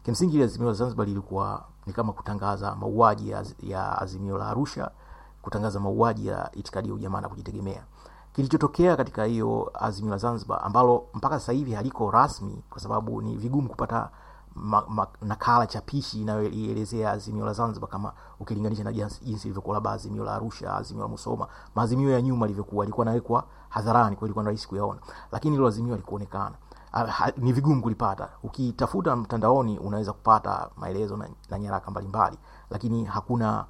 kimsingi 0.05 0.43
azimio 0.43 0.67
la 0.67 0.73
zanzibar 0.73 1.07
lilikuwa 1.07 1.63
ni 1.85 1.93
kama 1.93 2.13
kutangaza 2.13 2.75
mauaji 2.75 3.35
ya, 3.63 4.01
azimio 4.01 4.37
la 4.37 4.47
arusha 4.49 4.91
kutangaza 5.41 5.79
mauaji 5.79 6.27
ya 6.27 6.49
itikadi 6.53 6.89
ya 6.89 6.95
ujamaa 6.95 7.21
na 7.21 7.29
kujitegemea. 7.29 7.83
Kilichotokea 8.33 8.97
katika 8.97 9.23
hiyo 9.25 9.71
azimio 9.73 10.11
la 10.11 10.17
zanzibar 10.17 10.59
ambalo 10.63 11.07
mpaka 11.13 11.39
sasa 11.39 11.51
hivi 11.51 11.73
haliko 11.73 12.11
rasmi 12.11 12.63
kwa 12.69 12.79
sababu 12.81 13.21
ni 13.21 13.35
vigumu 13.37 13.69
kupata 13.69 14.09
ma, 14.55 14.83
ma, 14.87 15.07
nakala 15.21 15.67
chapishi 15.67 16.21
inayoelezea 16.21 17.11
azimio 17.11 17.45
la 17.45 17.53
zanzibar 17.53 17.89
kama 17.89 18.13
ukilinganisha 18.39 18.83
na 18.83 18.93
jinsi 18.93 19.23
ilivyokuwa 19.47 19.73
labda 19.73 19.91
azimio 19.91 20.23
la 20.23 20.35
arusha 20.35 20.75
azimio 20.75 21.03
la 21.03 21.09
musoma. 21.09 21.47
Maazimio 21.75 22.09
ya 22.11 22.21
nyuma 22.21 22.45
ilivyokuwa 22.45 22.85
ilikuwa 22.85 23.05
nawekwa 23.05 23.43
hadharani 23.69 24.15
kwa 24.15 24.25
ilikuwa 24.27 24.45
rahisi 24.45 24.67
kuyaona. 24.67 24.99
Lakini 25.31 25.55
hilo 25.55 25.67
azimio 25.67 25.93
alikuonekana 25.93 26.55
ni 27.37 27.53
vigumu 27.53 27.81
kulipata. 27.81 28.29
Ukitafuta 28.43 29.15
mtandaoni 29.15 29.79
unaweza 29.79 30.13
kupata 30.13 30.69
maelezo 30.77 31.17
na, 31.17 31.29
na 31.49 31.59
nyaraka 31.59 31.91
mbalimbali 31.91 32.37
lakini 32.69 33.05
hakuna 33.05 33.65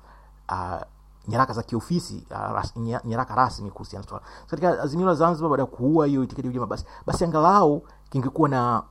uh, 0.52 0.82
nyaraka 1.28 1.54
za 1.54 1.64
kiofisi 1.64 2.28
uh, 2.32 2.38
ras, 2.38 2.74
nyaraka 3.06 3.36
rasmi 3.36 3.72
kuhusiana 3.72 4.06
swala. 4.08 4.26
So, 4.26 4.50
katika 4.50 4.82
azimio 4.84 5.06
la 5.08 5.14
zanzibar 5.14 5.50
baada 5.50 5.64
ya 5.64 5.68
kuua 5.68 6.06
hiyo 6.08 6.24
itikadi 6.24 6.48
ujamaa 6.50 6.66
basi, 6.66 6.86
basi 7.06 7.24
angalau 7.26 7.84
kingekuwa 8.10 8.50
na 8.50 8.84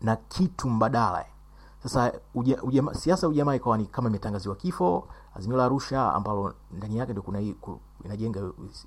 na 0.00 0.16
kitu 0.16 0.70
mbadala. 0.70 1.24
Sasa 1.82 2.12
uja, 2.34 2.62
uja, 2.62 2.82
siasa 2.94 3.28
ujamaa 3.28 3.54
ikawa 3.54 3.78
ni 3.78 3.86
kama 3.86 4.08
imetangaziwa 4.08 4.56
kifo 4.56 5.08
azimio 5.36 5.56
la 5.58 5.64
arusha 5.64 6.12
ambalo 6.14 6.54
ndani 6.70 6.98
yake 6.98 7.12
ndio 7.12 7.22
kuna 7.22 7.40
inajenga 8.04 8.40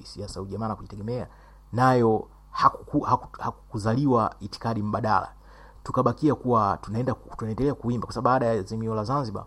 siasa 0.04 0.40
ya 0.40 0.44
ujamaa 0.44 0.68
na 0.68 0.76
kujitegemea 0.76 1.28
nayo 1.74 2.28
hakukuzaliwa 2.56 4.22
haku, 4.24 4.34
haku 4.34 4.46
itikadi 4.46 4.82
mbadala. 4.84 5.32
Tukabakia 5.84 6.36
kuwa 6.36 6.78
tunaenda 6.82 7.14
tunaendelea 7.38 7.74
kuimba. 7.74 8.06
Kwa 8.06 8.14
sababu 8.14 8.26
baada 8.34 8.46
ya 8.46 8.52
azimio 8.60 8.96
la 8.96 9.04
zanzibar 9.04 9.46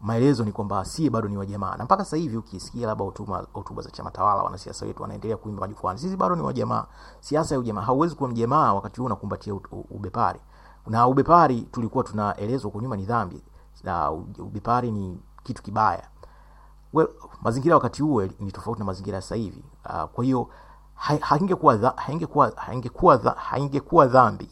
maelezo 0.00 0.44
ni 0.44 0.52
kwamba 0.52 0.84
sie 0.84 1.10
bado 1.10 1.28
ni 1.28 1.36
wajamaa 1.36 1.76
na 1.76 1.84
mpaka 1.84 2.04
sasa 2.04 2.16
hivi 2.16 2.36
ukisikia 2.36 2.86
labda 2.86 3.04
hotuba 3.52 3.82
za 3.82 3.90
chama 3.90 4.10
tawala 4.10 4.42
wanasiasa 4.42 4.86
wetu 4.86 5.02
wanaendelea 5.02 5.36
kuimba 5.36 5.60
majukwani. 5.60 5.98
Sisi 5.98 6.16
bado 6.16 6.36
ni 6.36 6.42
wajamaa 6.42 6.86
siasa 7.20 7.54
ya 7.54 7.58
ujamaa. 7.58 7.80
Hauwezi 7.80 8.14
kuwa 8.14 8.30
mjamaa 8.30 8.74
wakati 8.74 9.00
huu 9.00 9.06
unakumbatia 9.06 9.54
ubepari. 9.90 10.40
Na 10.86 11.06
ubepari 11.06 11.60
tulikuwa 11.62 12.04
tunaelezwa 12.04 12.70
kwa 12.70 12.82
nyuma 12.82 12.96
ni 12.96 13.04
dhambi. 13.04 13.42
Na 13.84 14.10
ubepari 14.38 14.90
ni 14.90 15.20
kitu 15.42 15.62
kibaya. 15.62 16.08
Well, 16.92 17.08
mazingira 17.42 17.74
wakati 17.74 18.02
huo 18.02 18.26
ni 18.40 18.52
tofauti 18.52 18.78
na 18.78 18.84
mazingira 18.84 19.20
sasa 19.20 19.34
hivi. 19.34 19.64
Uh, 19.84 20.04
kwa 20.04 20.24
hiyo 20.24 20.48
haingekuwa 21.00 21.94
haingekuwa 21.96 22.52
haingekuwa 22.56 23.18
haingekuwa 23.36 24.06
dhambi. 24.06 24.48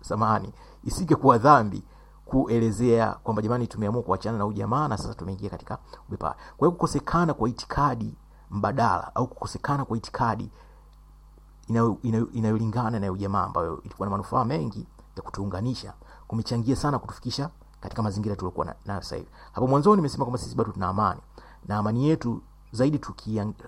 Samahani 0.00 0.52
isingekuwa 0.84 1.38
dhambi 1.38 1.82
kuelezea 2.24 3.12
kwamba 3.12 3.42
jamani 3.42 3.66
tumeamua 3.66 4.02
kuachana 4.02 4.38
na 4.38 4.46
ujamaa 4.46 4.88
na 4.88 4.96
sasa 4.98 5.14
tumeingia 5.14 5.50
katika 5.50 5.78
ubepari 6.08 6.34
kwa 6.56 6.68
hiyo 6.68 6.70
kukosekana 6.70 7.34
kwa 7.34 7.48
itikadi 7.48 8.14
mbadala 8.50 9.14
au 9.14 9.26
kukosekana 9.26 9.84
kwa 9.84 9.96
itikadi 9.96 10.50
inayolingana 12.32 12.88
ina, 12.88 12.96
ina 12.96 13.06
na 13.06 13.12
ujamaa 13.12 13.44
ambayo 13.44 13.80
ilikuwa 13.84 14.06
na 14.06 14.10
manufaa 14.10 14.44
mengi 14.44 14.86
ya 15.16 15.22
kutuunganisha 15.22 15.92
kumechangia 16.26 16.76
sana 16.76 16.98
kutufikisha 16.98 17.50
katika 17.80 18.02
mazingira 18.02 18.36
tuliokuwa 18.36 18.66
nayo 18.66 18.78
na 18.86 19.02
sasa 19.02 19.16
hivi. 19.16 19.28
Hapo 19.52 19.66
mwanzoni 19.66 19.96
nimesema 19.96 20.24
kwamba 20.24 20.38
sisi 20.38 20.56
bado 20.56 20.72
tuna 20.72 20.88
amani 20.88 21.20
na 21.68 21.76
amani 21.78 22.08
yetu 22.08 22.42
zaidi 22.72 22.98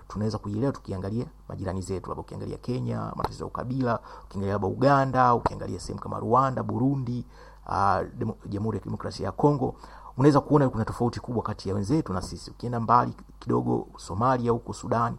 tunaweza 0.07 0.37
kuielewa 0.37 0.71
tukiangalia 0.73 1.25
majirani 1.49 1.81
zetu 1.81 2.09
labda 2.09 2.21
ukiangalia 2.21 2.57
kenya 2.57 3.11
matatizo 3.15 3.43
ya 3.43 3.47
ukabila 3.47 3.99
ukiangalia 4.25 4.53
labda 4.53 4.67
uganda 4.67 5.33
ukiangalia 5.35 5.79
sehemu 5.79 5.99
kama 5.99 6.19
rwanda 6.19 6.63
burundi 6.63 7.25
uh, 7.67 8.01
jamhuri 8.49 8.77
ya 8.77 8.79
kidemokrasia 8.79 9.25
ya 9.25 9.31
kongo 9.31 9.75
unaweza 10.17 10.41
kuona 10.41 10.69
kuna 10.69 10.85
tofauti 10.85 11.19
kubwa 11.19 11.43
kati 11.43 11.69
ya 11.69 11.75
wenzetu 11.75 12.13
na 12.13 12.21
sisi. 12.21 12.51
Ukienda 12.51 12.79
mbali 12.79 13.13
kidogo 13.39 13.87
somalia 13.97 14.51
huko 14.51 14.73
sudani 14.73 15.17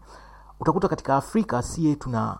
utakuta 0.60 0.88
katika 0.88 1.16
afrika 1.16 1.62
sie 1.62 1.96
tuna 1.96 2.38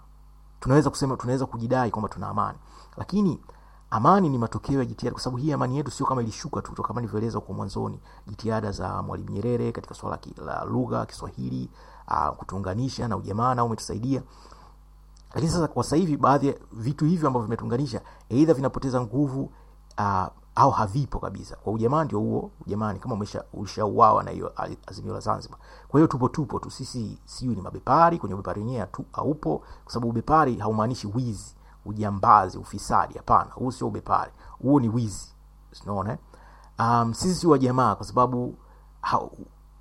tunaweza 0.61 0.91
kusema 0.91 1.17
tunaweza 1.17 1.47
kujidai 1.47 1.91
kwamba 1.91 2.09
tuna 2.09 2.29
amani. 2.29 2.59
Lakini 2.97 3.41
amani 3.95 4.29
ni 4.29 4.39
matokeo 4.39 4.79
ya 4.79 4.85
jitihada 4.85 5.13
kwa 5.13 5.21
sababu 5.23 5.37
hii 5.43 5.53
amani 5.53 5.77
yetu 5.77 5.91
sio 5.91 6.07
kama 6.07 6.23
ilishuka 6.23 6.63
tu 6.63 6.83
kama 6.83 7.01
nilivyoeleza 7.01 7.39
huko 7.39 7.53
mwanzoni. 7.53 8.01
Jitihada 8.27 8.71
za 8.73 9.03
mwalimu 9.03 9.31
nyerere 9.31 9.73
katika 9.73 9.95
swala 9.95 10.19
la 10.47 10.65
lugha 10.65 11.07
kiswahili 11.07 11.71
uh, 12.09 12.29
kutuunganisha 12.29 13.09
na 13.09 13.17
ujamaa 13.17 13.55
nao 13.55 13.67
umetusaidia. 13.67 14.23
Lakini 15.35 15.53
sasa 15.53 15.69
kwa 15.69 15.85
sasa 15.85 15.97
hivi 15.97 16.17
baadhi 16.17 16.47
ya 16.49 16.55
vitu 16.73 17.05
hivyo 17.05 17.29
ambavyo 17.29 17.47
vimetuunganisha 17.47 18.01
eidha 18.29 18.55
vinapoteza 18.55 19.01
nguvu 19.01 19.51
uh, 19.99 20.27
au 20.55 20.71
havipo 20.71 21.19
kabisa. 21.19 21.57
Kwa 21.57 21.73
ujamaa 21.73 22.05
ndio 22.05 22.19
huo 22.19 22.51
ujamani 22.67 22.99
kama 22.99 23.15
umesha 23.15 23.45
ushauawa 23.53 24.23
na 24.23 24.31
hiyo 24.31 24.53
azimio 24.87 25.15
la 25.15 25.21
zanzibar. 25.21 25.59
Kwa 25.89 26.01
hiyo 26.01 26.07
tupo 26.07 26.29
tupo 26.29 26.59
tu. 26.59 26.71
Sisi 26.71 27.19
siu 27.25 27.55
ni 27.55 27.63
mabepari 27.63 28.19
kwenye 28.19 28.35
ubepari 28.35 28.61
wenyewe 28.61 28.87
haupo 29.13 29.63
kwa 29.85 29.93
sababu 29.93 30.09
ubepari 30.11 30.57
haumaanishi 30.57 31.07
wizi 31.15 31.55
ujambazi 31.85 32.59
ufisadi. 32.59 33.15
Hapana 33.15 33.51
huu 33.51 33.71
sio 33.73 33.87
ubepari 33.87 34.33
huu 34.63 34.81
ni 34.81 34.89
wizi. 34.89 35.35
Um, 36.79 37.15
sisi 37.15 37.35
si 37.35 37.47
wajamaa 37.47 37.95
kwa 37.95 38.07
sababu 38.07 38.55
ha, 39.01 39.21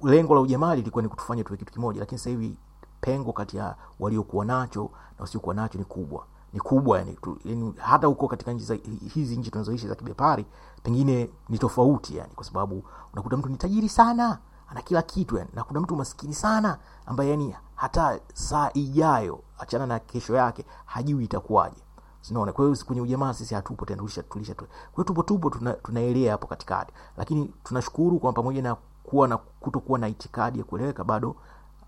lengo 0.04 0.36
la 0.36 0.42
ujamaa 0.42 0.76
lilikuwa 0.76 1.02
ni 1.02 1.10
kutufanya 1.10 1.44
tuwe 1.44 1.58
kitu 1.58 1.74
kimoja 1.74 2.00
lakini 2.00 2.18
sasa 2.18 2.30
hivi 2.30 2.58
pengo 3.02 3.34
kati 3.34 3.58
ya 3.58 3.76
waliokuwa 4.00 4.46
nacho 4.46 4.82
na 5.18 5.22
wasiokuwa 5.22 5.56
nacho 5.56 5.78
ni 5.78 5.84
kubwa. 5.86 6.26
Ni 6.54 6.60
kubwa 6.60 6.98
yani, 7.00 7.13
tu, 7.13 7.38
yani 7.46 7.74
hata 7.78 8.08
huko 8.08 8.28
katika 8.28 8.54
nchi 8.54 8.66
za 8.66 8.78
hizi 9.13 9.38
nchi 9.38 9.52
tunazoishi 9.52 9.88
za 9.88 9.96
kibepari 9.96 10.46
pengine 10.84 11.30
ni 11.50 11.58
tofauti 11.58 12.18
yani 12.18 12.34
kwa 12.36 12.44
sababu 12.44 12.84
unakuta 13.13 13.38
mtu 13.38 13.50
ni 13.50 13.58
tajiri 13.58 13.89
sana 13.89 14.39
ana 14.70 14.82
kila 14.82 15.02
kitu 15.02 15.38
yani 15.38 15.50
na 15.54 15.63
kuna 15.63 15.80
mtu 15.80 15.96
maskini 15.96 16.34
sana 16.34 16.78
ambaye 17.06 17.30
yani 17.30 17.56
hata 17.76 18.20
saa 18.34 18.70
ijayo 18.74 19.39
achana 19.60 19.86
na 19.86 20.00
kesho 20.00 20.36
yake 20.36 20.66
hajui 20.86 21.24
itakuwaje 21.24 21.83
sinaona 22.24 22.52
kwa 22.54 22.66
hiyo 22.66 22.78
kwenye 22.86 23.02
ujamaa 23.02 23.34
sisi 23.34 23.56
hatupo 23.56 23.86
tena 23.86 23.98
tulisha 23.98 24.24
tulisha 24.24 24.56
kwa 24.56 24.68
hiyo 24.96 25.04
tupo 25.04 25.24
tupo 25.24 25.50
tuna, 25.50 25.74
tunaelea 25.74 26.32
hapo 26.32 26.48
katikati. 26.48 26.94
Lakini 27.18 27.54
tunashukuru 27.64 28.20
kwa 28.20 28.34
pamoja 28.34 28.62
na 28.62 28.76
kuwa 29.04 29.28
na 29.28 29.38
kutokuwa 29.38 30.00
na 30.00 30.08
itikadi 30.08 30.60
ya 30.60 30.66
kueleweka 30.66 31.04
bado 31.04 31.36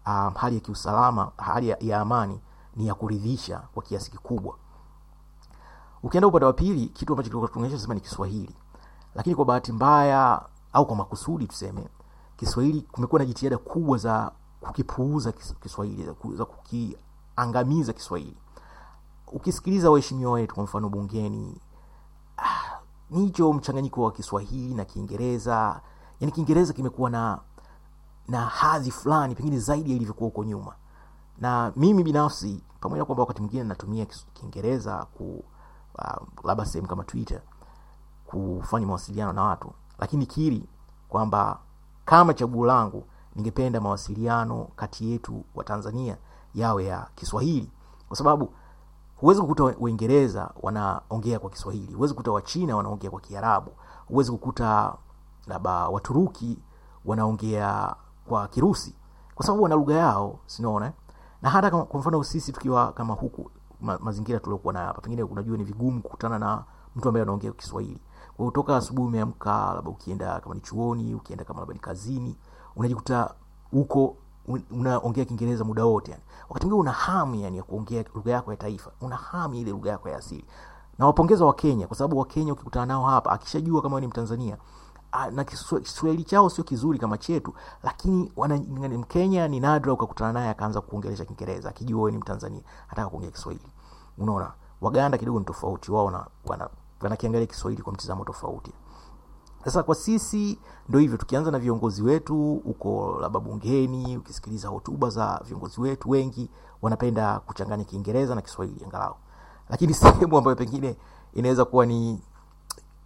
um, 0.07 0.33
hali 0.35 0.55
ya 0.55 0.61
kiusalama 0.61 1.31
hali 1.37 1.69
ya, 1.69 1.77
ya 1.79 2.01
amani 2.01 2.39
ni 2.75 2.87
ya 2.87 2.93
kuridhisha 2.95 3.59
kwa 3.73 3.83
kiasi 3.83 4.11
kikubwa. 4.11 4.55
Ukienda 6.03 6.27
upande 6.27 6.45
wa 6.45 6.53
pili 6.53 6.85
kitu 6.87 7.13
ambacho 7.13 7.29
kilikuwa 7.29 7.79
sema 7.79 7.93
ni 7.93 8.01
kiswahili. 8.01 8.55
Lakini 9.15 9.35
kwa 9.35 9.45
bahati 9.45 9.71
mbaya 9.71 10.41
au 10.73 10.85
kwa 10.85 10.95
makusudi 10.95 11.47
tuseme 11.47 11.87
kiswahili 12.37 12.81
kumekuwa 12.81 13.19
na 13.19 13.25
jitihada 13.25 13.57
kubwa 13.57 13.97
za 13.97 14.31
kukipuuza 14.61 15.31
kiswahili 15.31 16.05
za 16.33 16.45
kukiangamiza 16.45 17.93
kiswahili 17.93 18.37
ukisikiliza 19.27 19.89
waheshimiwa 19.91 20.31
wetu 20.31 20.55
kwa 20.55 20.63
mfano 20.63 20.89
bungeni 20.89 21.61
ah, 22.37 22.79
ni 23.09 23.33
mchanganyiko 23.53 24.03
wa 24.03 24.11
kiswahili 24.11 24.73
na 24.75 24.85
kiingereza. 24.85 25.81
Yani 26.19 26.31
kiingereza 26.31 26.73
kimekuwa 26.73 27.09
na 27.09 27.39
na 28.27 28.41
hadhi 28.41 28.91
fulani 28.91 29.35
pengine 29.35 29.59
zaidi 29.59 29.89
ya 29.89 29.95
ilivyokuwa 29.95 30.25
huko 30.29 30.43
nyuma. 30.43 30.75
Na 31.37 31.71
mimi 31.75 32.03
binafsi 32.03 32.63
pamoja 32.79 32.99
na 32.99 33.05
kwamba 33.05 33.21
wakati 33.23 33.41
mwingine 33.41 33.63
natumia 33.63 34.05
kiingereza 34.33 35.05
ku 35.17 35.43
uh, 35.99 36.45
labda 36.45 36.65
sehemu 36.65 36.87
kama 36.87 37.03
twitter 37.03 37.41
kufanya 38.25 38.85
mawasiliano 38.87 39.33
na 39.33 39.43
watu. 39.43 39.73
Lakini 39.99 40.25
kiri 40.25 40.63
kwamba 41.09 41.59
kama 42.05 42.33
chaguo 42.33 42.65
langu 42.65 43.03
ningependa 43.35 43.81
mawasiliano 43.81 44.67
kati 44.75 45.11
yetu 45.11 45.45
wa 45.55 45.63
tanzania 45.63 46.17
yawe 46.55 46.85
ya 46.85 47.07
kiswahili. 47.15 47.71
Kwa 48.07 48.17
sababu 48.17 48.53
huwezi 49.15 49.41
kukuta 49.41 49.63
waingereza 49.63 50.51
wanaongea 50.61 51.39
kwa 51.39 51.49
kiswahili. 51.49 51.93
Huwezi 51.93 52.13
kukuta 52.13 52.31
wachina 52.31 52.75
wanaongea 52.75 53.09
kwa 53.09 53.19
kiarabu. 53.19 53.71
Huwezi 54.07 54.31
kukuta 54.31 54.95
labda 55.47 55.71
waturuki 55.89 56.59
wanaongea 57.05 57.95
kwa 58.27 58.47
kirusi. 58.47 58.95
Kwa 59.35 59.45
sababu 59.45 59.63
wana 59.63 59.75
lugha 59.75 59.93
yao 59.95 60.39
sinaona 60.45 60.93
na 61.41 61.49
hata 61.49 61.71
kwa 61.71 61.99
mfano 61.99 62.23
sisi 62.23 62.51
tukiwa 62.51 62.91
kama 62.91 63.13
huku 63.13 63.51
ma, 63.81 63.99
mazingira 64.01 64.39
tuliokuwa 64.39 64.73
nayo 64.73 64.87
hapa 64.87 65.01
pengine 65.01 65.23
unajua 65.23 65.57
ni 65.57 65.63
vigumu 65.63 66.01
kukutana 66.01 66.39
na 66.39 66.63
mtu 66.95 67.07
ambaye 67.07 67.23
anaongea 67.23 67.51
kiswahili. 67.51 67.99
Kwa 68.37 68.51
toka 68.51 68.77
asubuhi 68.77 69.07
umeamka 69.07 69.73
labda 69.75 69.91
ukienda 69.91 70.39
kama 70.39 70.55
ni 70.55 70.61
chuoni 70.61 71.15
ukienda 71.15 71.45
kama 71.45 71.59
labda 71.59 71.73
ni 71.73 71.79
kazini 71.79 72.37
unajikuta 72.75 73.33
huko 73.71 74.15
unaongea 74.71 75.25
kiingereza 75.25 75.63
muda 75.63 75.85
wote 75.85 76.11
yani. 76.11 76.23
Wakati 76.49 76.65
mwingine 76.65 76.81
una 76.81 76.91
hamu 76.91 77.35
yani 77.35 77.57
ya 77.57 77.63
kuongea 77.63 78.05
lugha 78.15 78.31
yako 78.31 78.51
ya 78.51 78.57
taifa. 78.57 78.91
Una 79.01 79.15
hamu 79.15 79.55
ile 79.55 79.71
lugha 79.71 79.89
yako 79.89 80.09
ya 80.09 80.17
asili. 80.17 80.45
Na 80.97 81.05
wakenya 81.45 81.87
kwa 81.87 81.97
sababu 81.97 82.19
wakenya 82.19 82.53
ukikutana 82.53 82.85
nao 82.85 83.05
hapa 83.05 83.31
akishajua 83.31 83.81
kama 83.81 83.99
ni 83.99 84.07
mtanzania 84.07 84.57
na 85.31 85.43
kiswahili 85.43 86.23
chao 86.23 86.49
sio 86.49 86.63
kizuri 86.63 86.99
kama 86.99 87.17
chetu 87.17 87.53
lakini 87.83 88.31
wana, 88.35 88.57
mkenya 88.97 89.47
ni 89.47 89.59
nadra 89.59 89.93
ukakutana 89.93 90.33
naye 90.33 90.49
akaanza 90.49 90.81
kuongelesha 90.81 91.25
kiingereza 91.25 91.69
akijua 91.69 92.11
ni 92.11 92.17
mtanzania 92.17 92.61
hataka 92.87 93.09
kuongea 93.09 93.31
kiswahili. 93.31 93.65
Unaona 94.17 94.51
waganda 94.81 95.17
kidogo 95.17 95.39
ni 95.39 95.45
tofauti 95.45 95.91
wao 95.91 96.05
wana- 96.05 96.27
wana- 96.45 96.69
wanakiangalia 97.01 97.47
kiswahili 97.47 97.83
kwa 97.83 97.93
mtizamo 97.93 98.25
tofauti 98.25 98.71
sasa 99.65 99.83
kwa 99.83 99.95
sisi 99.95 100.59
ndo 100.89 100.99
hivyo 100.99 101.17
tukianza 101.17 101.51
na 101.51 101.59
viongozi 101.59 102.03
wetu 102.03 102.53
uko 102.53 103.17
labda 103.21 103.39
bungeni 103.39 104.17
ukisikiliza 104.17 104.67
hotuba 104.67 105.09
za 105.09 105.41
viongozi 105.47 105.81
wetu 105.81 106.09
wengi 106.09 106.49
wanapenda 106.81 107.39
kuchanganya 107.39 107.83
kiingereza 107.83 108.35
na 108.35 108.41
kiswahili 108.41 108.85
angalau. 108.85 109.15
Lakini 109.69 109.93
sehemu 110.03 110.37
ambayo 110.37 110.55
pengine 110.55 110.95
inaweza 111.33 111.65
kuwa 111.65 111.85
ni 111.85 112.21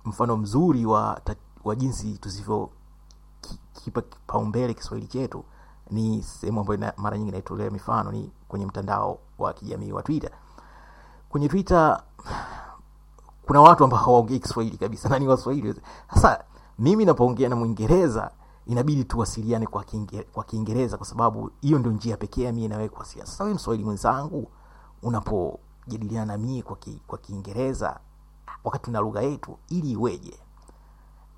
mfano 0.05 0.37
mzuri 0.37 0.85
wa, 0.85 1.21
wa 1.63 1.75
jinsi 1.75 2.17
tusivyo 2.17 2.69
ki- 3.41 3.59
kipa 3.73 4.01
kipaumbele 4.01 4.73
kiswahili 4.73 5.07
chetu 5.07 5.43
ni 5.91 6.23
sehemu 6.23 6.59
ambayo 6.59 6.93
mara 6.97 7.17
nyingi 7.17 7.31
naitolea 7.31 7.69
mifano 7.69 8.11
ni 8.11 8.31
kwenye 8.47 8.65
mtandao 8.65 9.19
wa 9.37 9.53
kijamii 9.53 9.91
wa 9.91 10.03
twitter. 10.03 10.31
Kwenye 11.29 11.49
twitter 11.49 12.03
kuna 13.49 13.61
watu 13.61 13.83
ambao 13.83 13.99
hawaongei 13.99 14.39
kiswahili 14.39 14.77
kabisa. 14.77 15.09
Na 15.09 15.19
ni 15.19 15.27
waswahili. 15.27 15.75
Sasa 16.13 16.43
mimi 16.79 17.05
napoongea 17.05 17.49
na 17.49 17.55
mwingereza 17.55 18.31
inabidi 18.67 19.03
tuwasiliane 19.03 19.67
kwa 19.67 19.83
Kiinge- 19.83 20.23
kwa 20.33 20.43
kiingereza 20.43 20.97
kwa 20.97 21.05
sababu 21.05 21.51
hiyo 21.61 21.79
ndio 21.79 21.91
njia 21.91 22.17
pekee 22.17 22.43
ya 22.43 22.53
mie 22.53 22.67
nawewe 22.67 22.89
kuwasiliana. 22.89 23.31
Sasa 23.31 23.43
wewe 23.43 23.55
mswahili 23.55 23.85
mwenzangu 23.85 24.47
unapojadiliana 25.03 26.25
na 26.25 26.37
mie 26.37 26.61
kwa, 26.61 26.75
ki, 26.75 27.01
kwa 27.07 27.17
kiingereza 27.17 27.99
wakati 28.63 28.91
na 28.91 28.99
lugha 28.99 29.21
yetu 29.21 29.57
ili 29.69 29.91
iweje? 29.91 30.39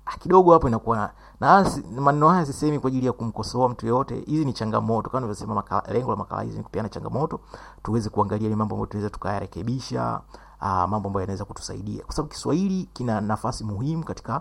Ah, 0.06 0.16
kidogo 0.18 0.52
hapo 0.52 0.68
inakuwa 0.68 0.96
na- 0.96 1.12
na 1.40 2.00
maneno 2.00 2.28
haya 2.28 2.46
sisemi 2.46 2.78
kwa 2.78 2.88
ajili 2.88 3.06
ya 3.06 3.12
kumkosoa 3.12 3.68
mtu 3.68 3.86
yoyote. 3.86 4.20
Hizi 4.26 4.44
ni 4.44 4.52
changamoto. 4.52 5.10
Kama 5.10 5.20
nilivyosema 5.20 5.82
lengo 5.88 6.10
la 6.10 6.16
makala 6.16 6.42
hizi 6.42 6.58
ni 6.58 6.64
kupeana 6.64 6.88
changamoto. 6.88 7.40
Tuweze 7.82 8.08
kuangalia 8.10 8.46
ile 8.46 8.56
mambo 8.56 8.74
ambayo 8.74 8.86
tunaweza 8.86 9.10
tukayarekebisha 9.10 10.20
uh, 10.62 10.68
mambo 10.68 11.08
ambayo 11.08 11.20
yanaweza 11.20 11.44
kutusaidia. 11.44 12.04
Kwa 12.04 12.14
sababu 12.14 12.32
kiswahili 12.34 12.88
kina 12.92 13.20
nafasi 13.20 13.64
muhimu 13.64 14.04
katika 14.04 14.40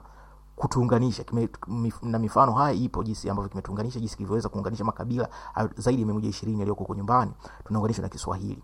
kutuunganisha. 0.55 1.23
Kime, 1.23 1.49
mif, 1.67 2.03
na 2.03 2.19
mifano 2.19 2.51
haya 2.51 2.73
ipo 2.73 3.03
jinsi 3.03 3.29
ambavyo 3.29 3.49
kimetuunganisha 3.49 3.99
jinsi 3.99 4.17
kilivyoweza 4.17 4.49
kuunganisha 4.49 4.84
makabila 4.84 5.29
zaidi 5.77 6.01
ya 6.01 6.05
mia 6.05 6.13
moja 6.15 6.29
ishirini 6.29 6.60
yaliyoko 6.60 6.79
huko 6.79 6.95
nyumbani 6.95 7.31
tunaunganishwa 7.65 8.01
na 8.01 8.10
kiswahili. 8.10 8.63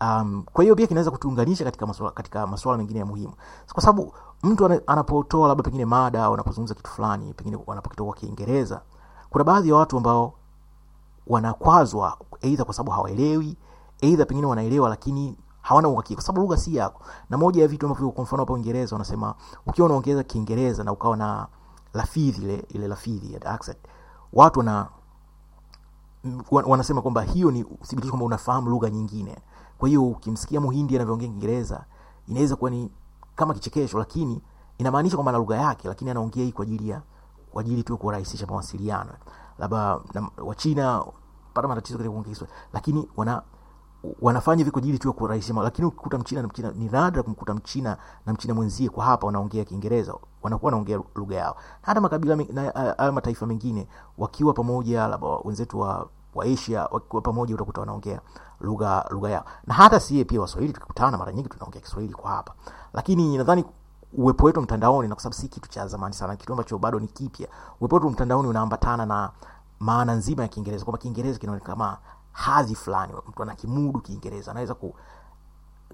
Um, 0.00 0.44
kwa 0.52 0.64
hiyo 0.64 0.76
pia 0.76 0.86
kinaweza 0.86 1.10
kutuunganisha 1.10 1.64
katika 1.64 1.86
masuala, 1.86 2.12
katika 2.12 2.46
masuala 2.46 2.78
mengine 2.78 2.98
ya 2.98 3.06
muhimu. 3.06 3.32
Kwa 3.72 3.82
sababu 3.82 4.14
mtu 4.42 4.80
anapotoa 4.86 5.48
labda 5.48 5.62
pengine 5.62 5.84
mada 5.84 6.24
au 6.24 6.34
anapozungumza 6.34 6.74
kitu 6.74 6.90
fulani 6.90 7.34
pengine 7.34 7.58
anapokitoa 7.66 8.06
kwa 8.06 8.14
kiingereza 8.16 8.80
kuna 9.30 9.44
baadhi 9.44 9.68
ya 9.68 9.74
watu 9.74 9.96
ambao 9.96 10.34
wanakwazwa 11.26 12.16
eidha 12.40 12.64
kwa 12.64 12.74
sababu 12.74 12.90
hawaelewi 12.90 13.56
eidha 14.00 14.24
pengine 14.26 14.46
wanaelewa 14.46 14.88
lakini 14.88 15.36
hawana 15.66 15.88
uhakika. 15.88 16.22
Sababu 16.22 16.40
lugha 16.40 16.56
si 16.56 16.76
yako. 16.76 17.02
Na 17.30 17.38
moja 17.38 17.62
ya 17.62 17.68
vitu 17.68 17.86
ambavyo 17.86 18.10
kwa 18.10 18.24
mfano 18.24 18.42
hapa 18.42 18.52
uingereza 18.52 18.94
wanasema 18.96 19.34
ukiwa 19.66 19.86
unaongeza 19.86 20.22
kiingereza 20.22 20.84
na 20.84 20.92
ukawa 20.92 21.16
na 21.16 21.46
lafidhi 21.94 22.42
ile 22.42 22.64
ile 22.68 22.88
lafidhi 22.88 23.32
ya 23.34 23.46
accent 23.46 23.78
watu 24.32 24.58
wana 24.58 24.88
wanasema 26.50 27.02
kwamba 27.02 27.22
hiyo 27.22 27.50
ni 27.50 27.64
uthibitisho 27.64 28.10
kwamba 28.12 28.26
unafahamu 28.26 28.70
lugha 28.70 28.90
nyingine. 28.90 29.38
Kwa 29.78 29.88
hiyo 29.88 30.04
ukimsikia 30.08 30.60
muhindi 30.60 30.96
anavyoongea 30.96 31.28
kiingereza 31.28 31.84
inaweza 32.28 32.56
kuwa 32.56 32.70
ni 32.70 32.90
kama 33.36 33.54
kichekesho 33.54 33.98
lakini 33.98 34.42
inamaanisha 34.78 35.16
kwamba 35.16 35.30
ana 35.30 35.38
lugha 35.38 35.56
yake 35.56 35.88
lakini 35.88 36.10
anaongea 36.10 36.44
hii 36.44 36.52
kwa 36.52 36.62
ajili 36.62 36.88
ya 36.88 37.02
kwa 37.52 37.60
ajili 37.60 37.82
tu 37.82 37.98
kurahisisha 37.98 38.46
mawasiliano. 38.46 39.10
Labda 39.58 40.00
wachina 40.38 41.04
pata 41.54 41.68
matatizo 41.68 41.98
katika 41.98 42.12
kuongea 42.12 42.32
Kiswahili 42.32 42.58
lakini 42.72 43.08
wana 43.16 43.42
wanafanya 44.20 44.58
hivi 44.58 44.70
kwa 44.70 44.78
ajili 44.82 44.98
tu 44.98 45.08
ya 45.08 45.14
kurahisisha 45.14 45.54
lakini 45.62 45.88
ukikuta 45.88 46.18
mchina 46.18 46.42
na 46.42 46.48
mchina 46.48 46.70
ni 46.70 46.88
nadra 46.88 47.22
kumkuta 47.22 47.54
mchina 47.54 47.96
na 48.26 48.32
mchina 48.32 48.54
mwenzie 48.54 48.88
kwa 48.88 49.04
hapa 49.04 49.26
wanaongea 49.26 49.64
kiingereza. 49.64 50.14
Wanakuwa 50.42 50.68
wanaongea 50.68 51.00
lugha 51.14 51.36
yao. 51.36 51.56
Hata 51.82 52.00
makabila 52.00 52.36
haya 52.96 53.12
mataifa 53.12 53.46
mengine 53.46 53.88
wakiwa 54.18 54.52
pamoja 54.52 55.06
labda 55.08 55.26
wenzetu 55.44 55.80
wa 55.80 56.08
wa 56.34 56.44
asia 56.44 56.88
wakiwa 56.90 57.22
pamoja 57.22 57.54
utakuta 57.54 57.80
wanaongea 57.80 58.20
lugha 58.60 59.06
lugha 59.10 59.30
yao. 59.30 59.44
Na 59.66 59.74
hata 59.74 60.00
sie 60.00 60.24
pia 60.24 60.40
waswahili 60.40 60.72
tukikutana 60.72 61.18
mara 61.18 61.32
nyingi 61.32 61.48
tunaongea 61.48 61.80
kiswahili 61.80 62.14
kwa 62.14 62.30
hapa. 62.30 62.54
Lakini 62.92 63.38
nadhani 63.38 63.64
uwepo 64.12 64.46
wetu 64.46 64.62
mtandaoni 64.62 65.08
na 65.08 65.14
kwa 65.14 65.22
sababu 65.22 65.36
si 65.40 65.48
kitu 65.48 65.68
cha 65.68 65.86
zamani 65.86 66.14
sana 66.14 66.36
kitu 66.36 66.52
ambacho 66.52 66.78
bado 66.78 67.00
ni 67.00 67.06
kipya 67.08 67.48
uwepo 67.80 67.94
wetu 67.96 68.10
mtandaoni 68.10 68.48
unaambatana 68.48 69.06
na 69.06 69.30
maana 69.80 70.14
nzima 70.14 70.42
ya 70.42 70.48
kiingereza 70.48 70.84
kwamba 70.84 70.98
kiingereza 70.98 71.38
kinaonekana 71.38 71.74
kama 71.76 71.98
hadhi 72.36 72.74
fulani 72.74 73.12
mtu 73.28 73.42
ana 73.42 73.54
kimudu 73.54 74.00
kiingereza 74.00 74.50
anaweza 74.50 74.74
ku, 74.74 74.94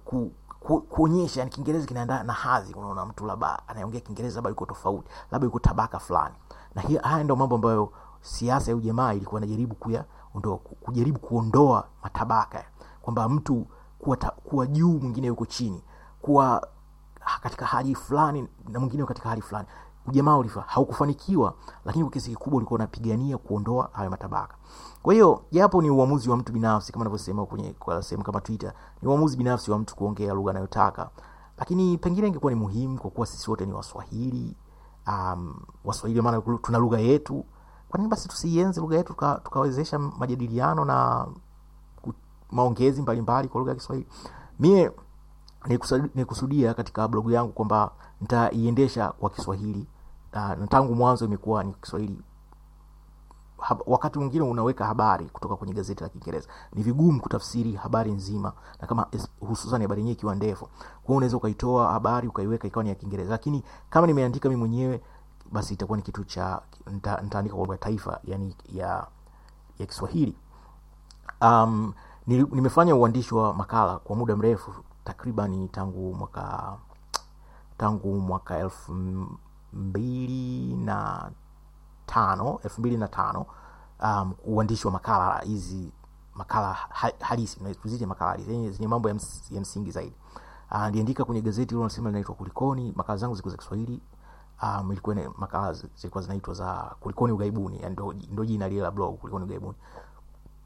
ku, 0.05 0.33
ku, 0.61 0.81
kuonyesha 0.81 1.41
yani 1.41 1.51
kiingereza 1.53 1.87
kinaenda 1.87 2.23
na 2.23 2.33
hadhi. 2.33 2.75
Unaona 2.75 3.07
mtu 3.07 3.27
labda 3.27 3.69
anaongea 3.69 4.01
kiingereza 4.01 4.35
labda 4.35 4.51
yuko 4.51 4.67
tofauti 4.67 5.09
labda 5.31 5.45
yuko 5.45 5.59
tabaka 5.59 5.99
fulani. 5.99 6.35
Na 6.75 6.83
hiya, 6.83 7.03
haya 7.03 7.25
ndio 7.25 7.37
mambo 7.37 7.55
ambayo 7.55 7.93
siasa 8.21 8.71
ya 8.71 8.77
ujamaa 8.77 9.13
ilikuwa 9.15 9.41
inajaribu 9.41 9.75
kuya 9.75 10.05
ondoa 10.35 10.57
kujaribu 10.59 11.19
kuondoa 11.19 11.89
matabaka 12.03 12.65
kwamba 13.03 13.29
mtu 13.29 13.67
kuwa, 13.99 14.17
ta, 14.17 14.31
kuwa 14.31 14.67
juu 14.67 14.99
mwingine 14.99 15.27
yuko 15.27 15.47
chini 15.47 15.83
kuwa 16.23 16.69
katika 17.43 17.67
hali 17.67 17.95
fulani 17.95 18.49
na 18.69 18.79
mwingine 18.81 19.05
katika 19.07 19.29
hali 19.29 19.43
fulani 19.43 19.69
ujamaa 20.07 20.37
ulifa. 20.37 20.61
Haukufanikiwa 20.67 21.55
lakini 21.85 22.05
kwa 22.05 22.13
kiasi 22.13 22.31
kikubwa 22.31 22.57
ulikuwa 22.57 22.79
unapigania 22.79 23.39
kuondoa 23.39 23.91
hayo 23.93 24.11
matabaka. 24.11 24.55
Kwa 25.03 25.15
hiyo 25.15 25.43
japo 25.53 25.83
ni 25.83 25.91
uamuzi 25.91 26.31
wa 26.31 26.37
mtu 26.37 26.53
binafsi 26.53 26.93
kama 26.93 27.05
navyosema 27.05 27.47
kwenye 27.47 27.75
sehemu 28.01 28.25
kama 28.25 28.41
twitter 28.41 28.73
ni 29.03 29.09
uamuzi 29.09 29.37
binafsi 29.37 29.71
wa 29.71 29.79
mtu 29.79 29.97
kuongea 29.97 30.35
lugha 30.35 30.51
anayotaka. 30.51 31.11
Lakini 31.59 31.99
pengine 31.99 32.29
ingekuwa 32.29 32.53
ni 32.53 32.59
muhimu 32.59 32.99
kwa 32.99 33.11
kuwa 33.11 33.27
sisi 33.27 33.51
wote 33.51 33.67
ni 33.67 33.73
waswahili 33.73 34.57
um, 35.07 35.55
waswahili 35.85 36.23
maana 36.23 36.43
tuna 36.63 36.79
lugha 36.79 36.99
yetu 36.99 37.45
kwa 37.89 37.99
nini 37.99 38.11
basi 38.11 38.29
tusiienzi 38.29 38.81
lugha 38.81 38.97
yetu 38.97 39.13
tuka- 39.13 40.01
majadiliano 40.19 40.85
na 40.85 41.27
maongezi 42.51 43.03
mbalimbali 43.03 43.49
kwa 43.49 43.59
lugha 43.59 43.71
ya 43.71 43.77
kiswahili? 43.77 44.09
Mie 44.61 44.91
nilikusudia 46.15 46.75
katika 46.75 47.09
blogu 47.09 47.31
yangu 47.31 47.53
kwamba 47.53 47.91
nitaiendesha 48.23 49.09
kwa 49.09 49.31
kiswahili. 49.31 49.87
Na 50.33 50.67
tangu 50.67 50.95
mwanzo 50.95 51.25
imekuwa 51.25 51.65
ni 51.65 51.73
kiswahili. 51.73 52.21
Hab, 53.59 53.81
wakati 53.87 54.19
mwingine 54.19 54.45
unaweka 54.45 54.87
habari 54.87 55.25
kutoka 55.27 55.57
kwenye 55.57 55.73
gazeti 55.75 56.03
la 56.03 56.09
kiingereza. 56.09 56.49
Ni 56.73 56.83
vigumu 56.83 57.21
kutafsiri 57.21 57.73
habari 57.73 58.13
nzima 58.13 58.53
na 58.81 58.87
kama 58.87 59.07
hususan 59.41 59.83
habari 59.83 60.01
yenyewe 60.01 60.13
ikiwa 60.13 60.35
ndefu. 60.35 60.69
Kwa 61.03 61.17
unaweza 61.17 61.37
ukaitoa 61.37 61.93
habari 61.93 62.29
ukaiweka 62.29 62.69
ikawa 62.69 62.83
ni 62.85 62.89
ya 62.89 62.95
kiingereza. 62.95 63.31
Lakini 63.31 63.63
kama 63.91 64.07
nimeandika 64.07 64.49
mi 64.49 64.57
mwenyewe 64.57 65.01
basi 65.53 65.75
itakuwa 65.75 65.97
ni 65.99 66.03
kitu 66.03 66.25
cha 66.25 66.63
nita- 66.87 67.23
nitaandika 67.23 67.57
kwa 67.57 67.77
taifa 67.79 68.21
yani 68.25 68.57
ya 68.73 69.07
ya 69.79 69.87
kiswahili. 69.87 70.37
Um, 71.41 71.93
nimefanya 72.27 72.95
uandishi 72.97 73.35
wa 73.35 73.55
makala 73.55 73.99
kwa 73.99 74.17
muda 74.17 74.37
mrefu 74.37 74.73
takriban 75.05 75.69
tangu 75.69 76.15
mwaka 76.15 76.73
tangu 77.83 78.21
mwaka 78.21 78.59
elfu 78.59 78.93
mbili 79.73 80.75
na 80.77 81.31
tano 82.07 82.59
elfu 82.65 82.81
mbili 82.81 82.97
na 82.97 83.09
tano 83.09 83.47
um, 84.03 84.33
uandishi 84.45 84.87
wa 84.87 84.93
makala 84.93 85.39
hizi 85.39 85.93
makala 86.35 86.73
halisi 87.21 87.61
tuzite 87.83 88.07
makala 88.07 88.31
halisi 88.31 88.71
zenye, 88.71 88.89
mambo 88.89 89.09
ya, 89.09 89.15
ms, 89.15 89.53
ya 89.53 89.61
msingi 89.61 89.91
zaidi. 89.91 90.17
Uh, 90.71 90.87
niliandika 90.87 91.25
kwenye 91.25 91.41
gazeti 91.43 91.75
hilo 91.75 91.85
nasema 91.85 92.09
linaitwa 92.11 92.35
kulikoni 92.35 92.93
makala 92.97 93.17
zangu 93.17 93.35
zilikuwa 93.35 93.53
za 93.53 93.59
kiswahili. 93.59 94.01
Um, 94.63 94.93
ilikuwa 94.93 95.15
ni- 95.15 95.29
makala 95.39 95.73
zilikuwa 95.73 96.23
zinaitwa 96.23 96.55
za 96.55 96.95
kulikoni 97.01 97.33
ugaibuni 97.33 97.79
ndo, 97.91 98.13
ndo 98.31 98.45
jina 98.45 98.69
lile 98.69 98.83
la 98.83 98.91
blog 98.91 99.19
kulikoni 99.19 99.45
ugaibuni 99.45 99.75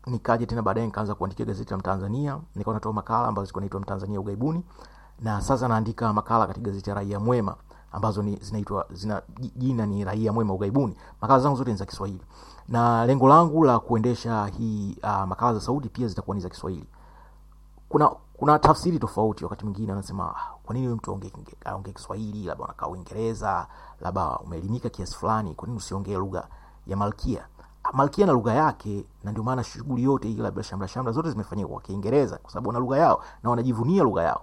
nikaja 0.06 0.46
tena 0.46 0.62
baadaye 0.62 0.86
nikaanza 0.86 1.14
kuandikia 1.14 1.46
gazeti 1.46 1.70
la 1.70 1.76
mtanzania 1.78 2.40
nikawa 2.54 2.74
natoa 2.74 2.92
makala 2.92 3.28
ambazo 3.28 3.44
zilikuwa 3.44 3.60
naitwa 3.60 3.80
mtanzania 3.80 4.20
ugaibuni 4.20 4.64
na 5.20 5.40
sasa 5.40 5.68
naandika 5.68 6.12
makala 6.12 6.46
katika 6.46 6.66
gazeti 6.66 6.90
ya 6.90 6.96
raia 6.96 7.20
mwema 7.20 7.56
ambazo 7.92 8.22
ni 8.22 8.36
zinaitwa 8.36 8.86
zina 8.90 9.22
jina 9.56 9.86
ni 9.86 10.04
raia 10.04 10.32
mwema 10.32 10.54
ugaibuni 10.54 10.96
makala 11.20 11.40
zangu 11.40 11.56
zote 11.56 11.70
ni 11.70 11.76
za 11.76 11.86
kiswahili. 11.86 12.20
Na 12.68 13.06
lengo 13.06 13.28
langu 13.28 13.64
la 13.64 13.78
kuendesha 13.78 14.46
hii 14.46 14.96
uh, 15.02 15.22
makala 15.24 15.54
za 15.54 15.60
sauti 15.60 15.88
pia 15.88 16.08
zitakuwa 16.08 16.34
ni 16.36 16.40
za 16.42 16.48
kiswahili. 16.48 16.86
Kuna 17.88 18.08
kuna 18.36 18.58
tafsiri 18.58 18.98
tofauti 18.98 19.44
wakati 19.44 19.64
mwingine 19.64 19.92
anasema 19.92 20.34
"Ah, 20.36 20.54
kwa 20.64 20.74
nini 20.74 20.88
mtu 20.88 21.20
aongee 21.64 21.92
kiswahili? 21.92 22.44
Labda 22.44 22.64
unakaa 22.64 22.86
uingereza 22.86 23.66
labda 24.00 24.38
umeelimika 24.38 24.88
kiasi 24.88 25.14
fulani 25.14 25.54
kwa 25.54 25.66
nini 25.68 25.78
usiongee 25.78 26.16
lugha 26.16 26.46
ya 26.86 26.96
malkia? 26.96 27.46
Ah, 27.84 27.92
malkia 27.92 28.26
na 28.26 28.32
lugha 28.32 28.54
yake 28.54 29.04
na 29.24 29.30
ndio 29.30 29.42
maana 29.42 29.64
shughuli 29.64 30.02
yote 30.02 30.28
hii 30.28 30.36
labda 30.36 30.62
shamra 30.62 30.88
shamra 30.88 31.12
zote 31.12 31.30
zimefanyika 31.30 31.68
kwa 31.68 31.80
kiingereza 31.80 32.36
kwa 32.38 32.50
sababu 32.50 32.68
wana 32.68 32.78
lugha 32.80 32.98
yao 32.98 33.22
na 33.42 33.50
wanajivunia 33.50 34.02
lugha 34.02 34.22
yao 34.22 34.42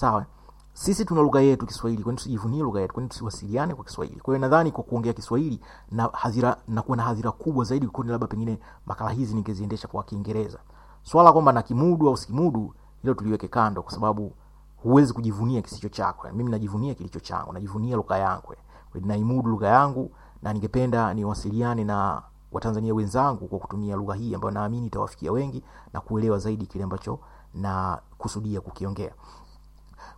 sawa. 0.00 0.26
Sisi 0.72 1.04
tuna 1.04 1.20
lugha 1.22 1.40
yetu 1.40 1.66
kiswahili 1.66 2.02
kwani 2.02 2.16
tusijivunie 2.16 2.62
lugha 2.62 2.80
yetu 2.80 2.94
kwani 2.94 3.08
tusiwasiliane 3.08 3.74
kwa 3.74 3.84
kiswahili. 3.84 4.20
Kwa 4.20 4.34
hiyo 4.34 4.40
nadhani 4.48 4.72
kwa 4.72 4.84
kuongea 4.84 5.12
kiswahili 5.12 5.60
na 5.90 6.10
hadhira 6.12 6.56
nakuwa 6.68 6.96
na 6.96 7.02
hadhira 7.02 7.32
kubwa 7.32 7.64
zaidi 7.64 7.86
kuliko 7.86 8.12
labda 8.12 8.26
pengine 8.26 8.58
makala 8.86 9.10
hizi 9.10 9.34
ningeziendesha 9.34 9.88
kwa 9.88 10.02
kiingereza. 10.02 10.58
Swala 11.02 11.32
kwamba 11.32 11.52
na 11.52 11.62
kimudu 11.62 12.08
au 12.08 12.16
sikimudu 12.16 12.74
hilo 13.02 13.14
tuliweke 13.14 13.48
kando 13.48 13.82
kwa 13.82 13.92
sababu 13.92 14.32
huwezi 14.76 15.12
kujivunia 15.12 15.62
kisicho 15.62 15.88
chako. 15.88 16.28
Mimi 16.32 16.50
najivunia 16.50 16.94
kilicho 16.94 17.20
changu 17.20 17.52
najivunia 17.52 17.96
lugha 17.96 18.18
yangu. 18.18 18.54
Kwa 18.92 19.00
naimudu 19.00 19.50
lugha 19.50 19.68
yangu 19.68 20.10
na 20.42 20.52
ningependa 20.52 21.14
niwasiliane 21.14 21.84
na 21.84 22.22
watanzania 22.52 22.94
wenzangu 22.94 23.48
kwa 23.48 23.58
kutumia 23.58 23.96
lugha 23.96 24.14
hii 24.14 24.34
ambayo 24.34 24.50
naamini 24.54 24.86
itawafikia 24.86 25.32
wengi 25.32 25.62
na 25.92 26.00
kuelewa 26.00 26.38
zaidi 26.38 26.66
kile 26.66 26.84
ambacho 26.84 27.18
na 27.54 27.98
kusudia 28.18 28.60
kukiongea 28.60 29.12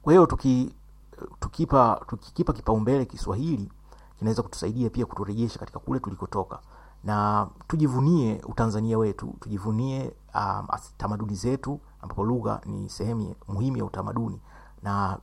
kwa 0.03 0.13
hiyo 0.13 0.27
tuki, 0.27 0.75
tukipa 1.41 2.01
tukikipa 2.07 2.53
kipaumbele 2.53 3.05
kiswahili 3.05 3.73
kinaweza 4.19 4.43
kutusaidia 4.43 4.91
pia 4.91 5.07
kuturejesha 5.07 5.59
katika 5.59 5.79
kule 5.79 6.01
tulikotoka. 6.01 6.61
Na 7.05 7.49
tujivunie 7.69 8.41
utanzania 8.49 8.99
wetu 8.99 9.35
tujivunie 9.41 10.13
um, 10.35 10.67
tamaduni 10.97 11.35
zetu 11.35 11.81
ambapo 12.03 12.25
lugha 12.25 12.61
ni 12.67 12.89
sehemu 12.89 13.35
muhimu 13.49 13.77
ya 13.77 13.85
utamaduni. 13.85 14.41
Na 14.83 15.19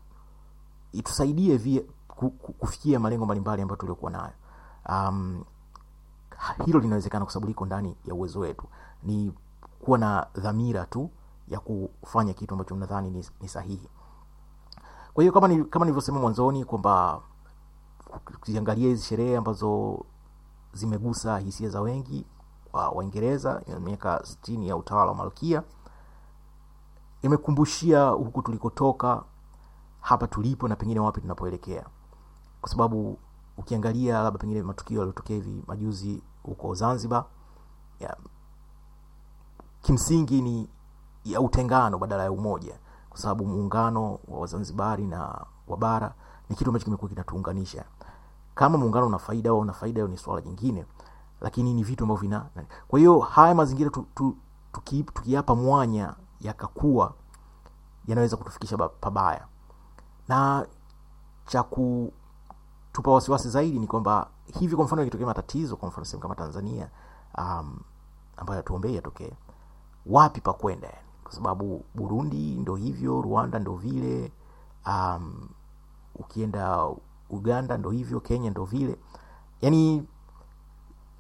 itusaidie 0.92 1.86
ku, 2.08 2.30
kufikia 2.32 3.00
malengo 3.00 3.26
mbalimbali 3.26 3.62
ambayo 3.62 3.78
tuliokuwa 3.78 4.12
nayo. 4.12 4.34
Um, 4.90 5.44
hilo 6.66 6.80
linawezekana 6.80 7.26
kwa 7.26 7.34
sababu 7.34 7.48
liko 7.48 7.66
ndani 7.66 7.96
ya 8.06 8.14
uwezo 8.14 8.40
wetu. 8.40 8.66
Ni 9.04 9.34
kuwa 9.80 9.98
na 9.98 10.28
dhamira 10.36 10.86
tu 10.86 11.10
ya 11.48 11.60
kufanya 11.60 12.34
kitu 12.34 12.54
ambacho 12.54 12.76
nadhani 12.76 13.10
ni, 13.10 13.26
ni 13.42 13.48
sahihi 13.48 13.90
kwa 15.20 15.24
hiyo 15.24 15.34
kama 15.34 15.48
ni, 15.48 15.64
kama 15.66 15.86
nilivyosema 15.86 16.20
mwanzoni 16.20 16.66
kwamba 16.66 17.22
ukiangalia 18.36 18.88
hizi 18.88 19.04
sherehe 19.04 19.38
ambazo 19.38 20.00
zimegusa 20.74 21.38
hisia 21.38 21.70
za 21.70 21.82
wengi 21.82 22.26
wa 22.74 22.90
waingereza 22.90 23.62
miaka 23.80 24.26
sitini 24.26 24.68
ya 24.68 24.78
utawala 24.78 25.12
wa 25.12 25.18
malkia 25.18 25.64
imekumbushia 27.22 28.08
huku 28.10 28.42
tulikotoka 28.42 29.24
hapa 30.02 30.28
tulipo 30.28 30.68
na 30.68 30.76
pengine 30.76 31.00
wapi 31.00 31.22
tunapoelekea. 31.22 31.86
Kwa 32.62 32.70
sababu 32.70 33.20
ukiangalia 33.58 34.24
labda 34.24 34.40
pengine 34.40 34.64
matukio 34.64 34.98
yaliyotokea 34.98 35.36
hivi 35.36 35.64
majuzi 35.68 36.22
huko 36.44 36.74
zanzibar 36.74 37.26
ya, 38.00 38.18
kimsingi 39.82 40.42
ni 40.42 40.70
ya 41.26 41.42
utengano 41.42 41.98
badala 41.98 42.24
ya 42.24 42.32
umoja 42.32 42.80
kwa 43.20 43.24
sababu 43.24 43.46
muungano 43.46 44.20
wa 44.28 44.40
wazanzibari 44.40 45.08
na 45.08 45.46
wa 45.68 45.78
bara 45.78 46.14
ni 46.50 46.56
kitu 46.56 46.70
ambacho 46.70 46.86
kimekuwa 46.86 47.10
kinatuunganisha. 47.10 47.86
Kama 48.56 48.78
muungano 48.78 49.08
una 49.08 49.20
faida 49.20 49.50
au 49.50 49.60
una 49.60 49.74
faida 49.74 50.08
ni 50.08 50.18
swala 50.18 50.42
jingine 50.42 50.86
lakini 51.42 51.74
ni 51.74 51.84
vitu 51.84 52.04
ambavyo 52.04 52.22
vina 52.22 52.46
kwa 52.88 53.00
hiyo 53.00 53.20
haya 53.20 53.56
mazingira 53.56 53.90
tu, 53.90 54.06
tu, 54.16 54.38
tuki, 54.74 55.04
tukiyapa 55.04 55.56
mwanya 55.56 56.14
yakakuwa 56.42 57.14
yanaweza 58.08 58.38
kutufikisha 58.38 58.78
pabaya. 58.78 59.46
Na 60.28 60.66
cha 61.46 61.64
kutupa 61.64 63.12
wasiwasi 63.12 63.50
zaidi 63.50 63.80
ni 63.80 63.88
kwamba 63.88 64.28
hivi 64.60 64.76
kwa 64.76 64.86
mfano 64.86 65.02
ikitokea 65.02 65.28
matatizo 65.28 65.76
kwa 65.76 65.88
mfano 65.88 66.06
sehemu 66.06 66.22
kama 66.22 66.36
tanzania 66.36 66.90
um, 67.38 67.80
ambayo 68.38 68.58
hatuombei 68.60 68.96
yatokee 68.96 69.32
wapi 70.06 70.42
pa 70.42 70.54
kwenda 70.54 70.94
kwa 71.30 71.36
sababu 71.36 71.86
burundi 71.96 72.56
ndo 72.56 72.76
hivyo 72.76 73.22
rwanda 73.22 73.60
ndo 73.60 73.76
vile 73.76 74.32
um, 74.88 75.50
ukienda 76.16 76.88
uganda 77.30 77.78
ndo 77.78 77.90
hivyo 77.90 78.20
kenya 78.20 78.50
ndo 78.50 78.66
vile. 78.66 78.98
Yani 79.62 80.04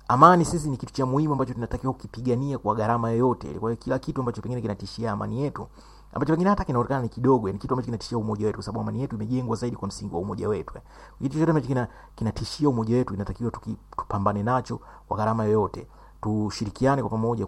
amani 0.07 0.45
sisi 0.45 0.69
ni 0.69 0.77
kitu 0.77 0.93
cha 0.93 1.05
muhimu 1.05 1.33
ambacho 1.33 1.53
tunatakiwa 1.53 1.93
kukipigania 1.93 2.57
kwa 2.57 2.75
gharama 2.75 3.09
yoyote 3.09 3.59
kwa 3.59 3.69
hiyo 3.69 3.81
kila 3.83 3.99
kitu 3.99 4.21
ambacho 4.21 4.41
pengine 4.41 4.61
kinatishia 4.61 5.11
amani 5.11 5.41
yetu 5.43 5.67
ambacho 6.13 6.33
pengine 6.33 6.49
hata 6.49 6.63
kinaonekana 6.63 7.01
ni 7.01 7.09
kidogo 7.09 7.47
yani 7.47 7.59
kitu 7.59 7.73
ambacho 7.73 7.85
kinatishia 7.85 8.17
umoja 8.17 8.45
wetu 8.45 8.57
kwa 8.57 8.63
sababu 8.63 8.79
amani 8.81 9.01
yetu 9.01 9.15
imejengwa 9.15 9.55
zaidi 9.55 9.75
kwa 9.75 9.87
msingi 9.87 10.13
wa 10.15 10.21
umoja 10.21 10.49
wetu 10.49 10.73
eh. 10.77 10.81
kitu 11.17 11.33
chochote 11.33 11.51
ambacho 11.51 11.67
kina, 11.67 11.87
kinatishia 12.15 12.69
umoja 12.69 12.95
wetu 12.95 13.13
inatakiwa 13.13 13.51
tupambane 13.51 14.43
nacho 14.43 14.79
kwa 15.07 15.17
gharama 15.17 15.43
yoyote. 15.43 15.87
Tushirikiane 16.21 17.01
kwa 17.01 17.09
pamoja 17.11 17.45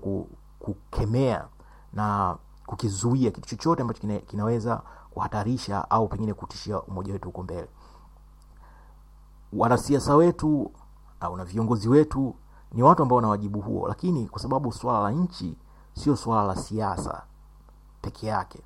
kukemea 0.60 1.48
na 1.94 2.38
kukizuia 2.72 3.32
kitu 3.32 3.50
chochote 3.50 3.82
ambacho 3.82 4.02
kina, 4.02 4.20
kinaweza 4.20 4.82
kuhatarisha 5.10 5.90
au 5.90 6.08
pengine 6.08 6.34
kutishia 6.34 6.82
umoja 6.82 7.14
wetu 7.14 7.26
huko 7.26 7.44
mbele. 7.44 7.68
Wanasiasa 9.54 10.16
wetu 10.16 10.72
au 11.20 11.38
na 11.38 11.46
viongozi 11.46 11.90
wetu 11.90 12.36
ni 12.72 12.84
watu 12.84 13.04
ambao 13.04 13.16
wana 13.16 13.28
wajibu 13.28 13.62
huo. 13.62 13.88
Lakini 13.88 14.28
kwa 14.28 14.42
sababu 14.42 14.72
swala 14.72 15.00
la 15.00 15.12
nchi 15.12 15.58
sio 15.94 16.16
swala 16.16 16.44
la 16.48 16.56
siasa 16.56 17.24
peke 18.02 18.28
yake 18.28 18.60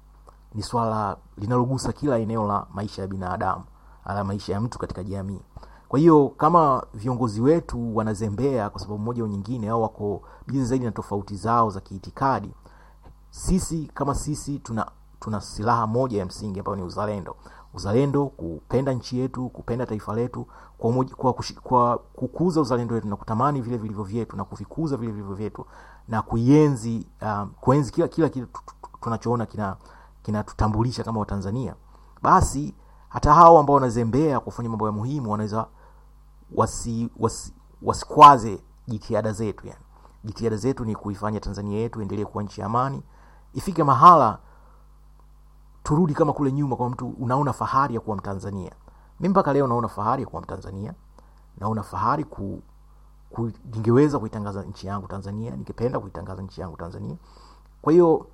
ni 0.53 0.63
swala 0.63 1.17
linalogusa 1.37 1.93
kila 1.93 2.17
eneo 2.19 2.47
la 2.47 2.67
maisha 2.73 3.01
ya 3.01 3.07
binadamu 3.07 3.63
la 4.05 4.23
maisha 4.23 4.53
ya 4.53 4.61
mtu 4.61 4.79
katika 4.79 5.03
jamii. 5.03 5.41
Kwa 5.87 5.99
hiyo 5.99 6.27
kama 6.37 6.83
viongozi 6.93 7.41
wetu 7.41 7.95
wanazembea 7.97 8.69
kwa 8.69 8.79
sababu 8.81 8.99
moja 8.99 9.21
au 9.23 9.27
nyingine 9.27 9.69
au 9.69 9.81
wako 9.81 10.21
bizi 10.47 10.65
zaidi 10.65 10.85
na 10.85 10.91
tofauti 10.91 11.35
zao 11.35 11.69
za 11.69 11.79
kiitikadi 11.79 12.51
sisi 13.35 13.91
kama 13.93 14.15
sisi 14.15 14.59
tuna 14.59 14.91
tuna 15.19 15.41
silaha 15.41 15.87
moja 15.87 16.19
ya 16.19 16.25
msingi 16.25 16.59
ambayo 16.59 16.75
ni 16.75 16.83
uzalendo. 16.83 17.35
Uzalendo 17.73 18.25
kupenda 18.25 18.93
nchi 18.93 19.19
yetu 19.19 19.49
kupenda 19.49 19.85
taifa 19.85 20.15
letu 20.15 20.47
kwa, 20.77 20.89
umoji, 20.89 21.13
kwa, 21.13 21.33
kushi, 21.33 21.53
kwa 21.53 21.97
kukuza 21.97 22.61
uzalendo 22.61 22.95
wetu 22.95 23.07
na 23.07 23.15
kutamani 23.15 23.61
vile 23.61 23.77
vilivyo 23.77 24.03
vyetu 24.03 24.37
na 24.37 24.43
kuvikuza 24.43 24.97
vile 24.97 25.11
vilivyo 25.11 25.35
vyetu 25.35 25.65
na 26.07 26.21
kuienzi 26.21 27.07
um, 27.21 27.51
kila 27.91 28.07
kila 28.07 28.29
tu- 28.29 28.47
tunachoona 29.01 29.45
kina 29.45 29.75
kama 31.03 31.19
watanzania. 31.19 31.75
Basi 32.21 32.73
hata 33.09 33.33
hao 33.33 33.59
ambao 33.59 33.73
wanazembea 33.73 34.39
kufanya 34.39 34.69
mambo 34.69 34.85
ya 34.85 34.91
muhimu 34.91 35.31
wanaweza 35.31 35.67
wasi, 36.55 37.09
wasi, 37.19 37.53
wasikwaze 37.81 38.59
jitihada 38.87 39.31
zetu 39.33 39.67
yani. 39.67 39.79
Jitihada 40.23 40.55
zetu 40.57 40.85
ni 40.85 40.95
kuifanya 40.95 41.39
tanzania 41.39 41.79
yetu 41.79 42.01
endelee 42.01 42.25
kuwa 42.25 42.43
nchi 42.43 42.61
ya 42.61 42.67
amani 42.67 43.03
ifike 43.55 43.83
mahala 43.83 44.37
turudi 45.83 46.13
kama 46.13 46.33
kule 46.33 46.51
nyuma 46.51 46.75
kwa 46.75 46.89
mtu 46.89 47.07
unaona 47.19 47.53
fahari 47.53 47.95
ya 47.95 48.01
kuwa 48.01 48.17
mtanzania. 48.17 48.71
Mi 49.19 49.29
mpaka 49.29 49.53
leo 49.53 49.67
naona 49.67 49.87
fahari 49.87 50.23
ya 50.23 50.29
kuwa 50.29 50.41
mtanzania. 50.41 50.93
Naona 51.57 51.83
fahari 51.83 52.23
ku, 52.23 52.61
ku, 53.29 53.51
ningeweza 53.73 54.19
kuitangaza 54.19 54.63
nchi 54.63 54.87
yangu 54.87 55.07
tanzania 55.07 55.51
ningependa 55.51 55.99
kuitangaza 55.99 56.41
nchi 56.41 56.61
yangu 56.61 56.77
tanzania. 56.77 57.15
Kwa 57.81 57.93
hiyo 57.93 58.27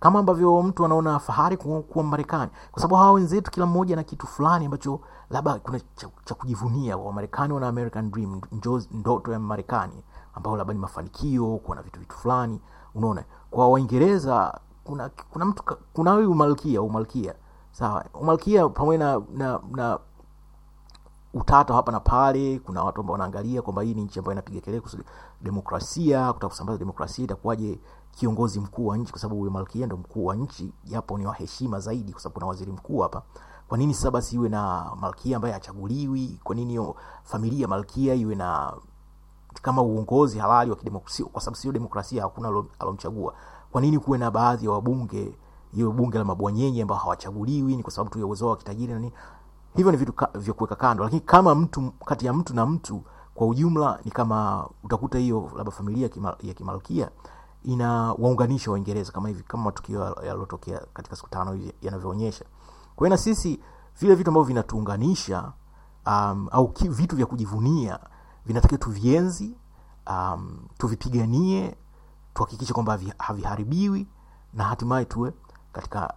kama 0.00 0.18
ambavyo 0.18 0.62
mtu 0.62 0.84
anaona 0.84 1.18
fahari 1.18 1.56
kuwa 1.56 2.04
marekani 2.04 2.50
kwa 2.72 2.82
sababu 2.82 2.94
hawa 2.94 3.12
wenzetu 3.12 3.50
kila 3.50 3.66
mmoja 3.66 3.96
na 3.96 4.02
kitu 4.02 4.26
fulani 4.26 4.64
ambacho 4.64 5.00
labda 5.30 5.54
kuna 5.58 5.80
cha, 5.80 6.08
cha 6.24 6.34
kujivunia. 6.34 6.96
Wamarekani 6.96 7.52
wana 7.52 7.68
american 7.68 8.10
dream 8.10 8.40
ndoto 8.90 9.32
ya 9.32 9.38
marekani 9.38 10.04
ambao 10.34 10.56
labda 10.56 10.74
ni 10.74 10.80
mafanikio 10.80 11.56
kuwa 11.56 11.76
na 11.76 11.82
vitu 11.82 12.00
vitu 12.00 12.16
fulani. 12.16 12.60
Unaona 12.94 13.24
kwa 13.50 13.68
waingereza 13.68 14.60
kuna 14.84 15.10
kuna 15.30 15.44
mtu 15.44 15.62
kuna 15.92 16.12
huyu 16.12 16.30
umalkia 16.32 16.82
umalkia 16.82 17.34
sawa 17.72 18.04
umalkia 18.14 18.68
pamoja 18.68 18.98
na, 18.98 19.22
na, 19.34 19.60
na 19.70 19.98
utata 21.34 21.74
hapa 21.74 21.92
na 21.92 22.00
pale 22.00 22.58
kuna 22.58 22.84
watu 22.84 23.00
ambao 23.00 23.12
wanaangalia 23.12 23.62
kwamba 23.62 23.82
hii 23.82 23.94
ni 23.94 24.02
nchi 24.02 24.18
ambayo 24.18 24.32
inapiga 24.32 24.60
kelele 24.60 24.80
kuhusu 24.80 24.98
demokrasia 25.40 26.26
kutaka 26.32 26.48
kusambaza 26.48 26.78
demokrasia 26.78 27.24
itakuwaje 27.24 27.80
kiongozi 28.10 28.60
mkuu 28.60 28.86
wa 28.86 28.96
nchi 28.96 29.12
kwa 29.12 29.20
sababu 29.20 29.38
huyo 29.40 29.50
malkia 29.50 29.86
ndo 29.86 29.96
mkuu 29.96 30.24
wa 30.24 30.36
nchi 30.36 30.72
japo 30.84 31.18
ni 31.18 31.26
wa 31.26 31.36
zaidi 31.78 32.12
kwa 32.12 32.20
sababu 32.20 32.34
kuna 32.34 32.46
waziri 32.46 32.72
mkuu 32.72 32.98
hapa. 32.98 33.22
Kwa 33.68 33.78
nini 33.78 33.94
sasa 33.94 34.10
basi 34.10 34.36
iwe 34.36 34.48
na 34.48 34.90
malkia 35.00 35.36
ambaye 35.36 35.54
hachaguliwi? 35.54 36.40
Kwa 36.44 36.54
nini 36.54 36.94
familia 37.22 37.68
malkia 37.68 38.14
iwe 38.14 38.34
na 38.34 38.72
kama 39.62 39.82
uongozi 39.82 40.38
halali 40.38 40.70
wa 40.70 40.76
kidemokrasia 40.76 41.26
kwa 41.26 41.40
sababu 41.40 41.56
sio 41.56 41.72
demokrasia 41.72 42.22
hakuna 42.22 42.62
alomchagua. 42.78 43.34
Kwa 43.72 43.80
nini 43.80 43.98
kuwe 43.98 44.18
na 44.18 44.30
baadhi 44.30 44.64
ya 44.64 44.70
wabunge 44.72 45.34
hiyo 45.72 45.92
bunge 45.92 46.18
la 46.18 46.24
mabwanyenye 46.24 46.82
ambao 46.82 46.98
hawachaguliwi 46.98 47.76
ni 47.76 47.82
kwa 47.82 47.92
sababu 47.92 48.10
tu 48.10 48.18
ya 48.18 48.26
uwezo 48.26 48.44
wao 48.44 48.50
wa 48.50 48.56
kitajiri 48.56 48.92
na 48.92 48.98
nini? 48.98 49.12
Hivyo 49.76 49.92
ni 49.92 49.98
vitu 49.98 50.12
vya 50.34 50.54
kuweka 50.54 50.76
kando. 50.76 51.04
Lakini 51.04 51.20
kama 51.20 51.54
mtu 51.54 51.92
kati 52.04 52.26
ya 52.26 52.32
mtu 52.32 52.54
na 52.54 52.66
mtu 52.66 53.02
kwa 53.34 53.46
ujumla 53.46 53.98
ni 54.04 54.10
kama 54.10 54.68
utakuta 54.84 55.18
hiyo 55.18 55.50
labda 55.56 55.70
familia 55.72 56.10
ya 56.42 56.54
kimalkia 56.54 57.10
ina 57.64 58.12
waunganisha 58.12 58.70
waingereza 58.70 59.12
kama 59.12 59.28
hivi 59.28 59.42
kama 59.42 59.62
matukio 59.64 60.16
yaliyotokea 60.26 60.80
katika 60.94 61.16
siku 61.16 61.30
tano 61.30 61.52
hivi 61.52 61.72
yanavyoonyesha. 61.82 62.44
Kwa 62.96 63.06
hiyo 63.06 63.16
na 63.16 63.22
sisi 63.22 63.60
vile 64.00 64.14
vitu 64.14 64.30
ambavyo 64.30 64.46
vinatuunganisha 64.46 65.52
um, 66.06 66.48
au 66.50 66.68
ki, 66.72 66.88
vitu 66.88 67.16
vya 67.16 67.26
kujivunia 67.26 67.98
vinatakiwa 68.46 68.78
tuvienzi 68.78 69.54
um, 70.06 70.58
tuvipiganie 70.78 71.76
tuhakikishe 72.34 72.72
kwamba 72.72 72.98
haviharibiwi 73.18 74.06
na 74.54 74.64
hatimaye 74.64 75.04
tuwe 75.04 75.32
katika 75.72 76.14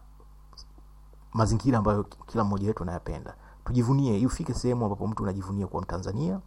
mazingira 1.34 1.78
ambayo 1.78 2.04
kila 2.04 2.44
mmoja 2.44 2.68
wetu 2.68 2.84
anayapenda. 2.84 3.36
Tujivunie. 3.66 4.20
Ifike 4.20 4.54
sehemu 4.54 4.86
ambapo 4.86 5.08
mtu 5.08 5.24
unajivunia 5.24 5.68
kuwa 5.68 5.82
mtanzania 5.82 6.40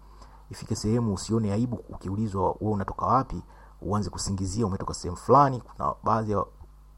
ifike 0.50 0.76
sehemu 0.76 1.14
usione 1.14 1.52
aibu 1.52 1.76
ukiulizwa 1.88 2.42
wewe 2.60 2.72
unatoka 2.72 3.06
wapi 3.06 3.42
uanze 3.82 4.10
kusingizia 4.10 4.66
umetoka 4.66 4.94
sehemu 4.94 5.16
fulani. 5.16 5.60
Kuna 5.60 5.94
baadhi 6.04 6.32
ya 6.32 6.44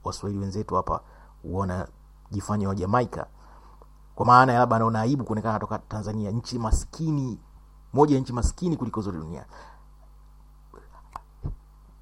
waswahili 0.04 0.40
wenzetu 0.40 0.74
hapa 0.74 1.00
wanajifanya 1.44 2.68
wa 2.68 3.26
kwa 4.14 4.26
maana 4.26 4.52
labda 4.58 4.76
anaona 4.76 5.00
aibu 5.00 5.24
kuonekana 5.24 5.50
anatoka 5.54 5.78
tanzania 5.78 6.30
nchi 6.30 6.58
maskini 6.58 7.38
moja 7.92 8.14
ya 8.14 8.20
nchi 8.20 8.32
maskini 8.32 8.76
kuliko 8.76 9.00
zote 9.00 9.18
duniani 9.18 9.46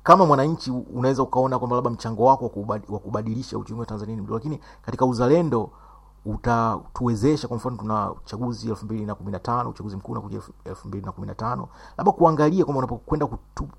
kama 0.03 0.27
mwananchi 0.27 0.70
unaweza 0.70 1.22
ukaona 1.22 1.59
kwamba 1.59 1.77
labda 1.77 1.90
mchango 1.90 2.25
wako 2.25 2.51
wa 2.88 2.99
kubadilisha 2.99 3.59
uchumi 3.59 3.81
wa 3.81 3.87
tanzania 3.87 4.16
ni 4.16 4.22
mdogo 4.22 4.35
lakini 4.35 4.61
katika 4.83 5.07
uzalendo 5.07 5.70
utatuwezesha 6.25 7.49
kwa 7.49 7.57
mfano 7.57 7.77
tuna 7.77 8.11
uchaguzi 8.12 8.68
elfu 8.70 8.85
mbili 8.85 9.05
na 9.07 9.14
kumi 9.14 9.33
na 9.33 9.38
tano 9.38 9.70
uchaguzi 9.70 9.96
mkuu 9.96 10.12
unakuja 10.12 10.40
elfu- 10.64 10.88
mbili 10.88 11.07
na 11.07 11.12
kumi 11.12 11.27
na 11.27 11.35
tano 11.35 11.68
labda 11.96 12.12
kuangalia 12.12 12.64
kwamba 12.64 12.79
unapokwenda 12.79 13.27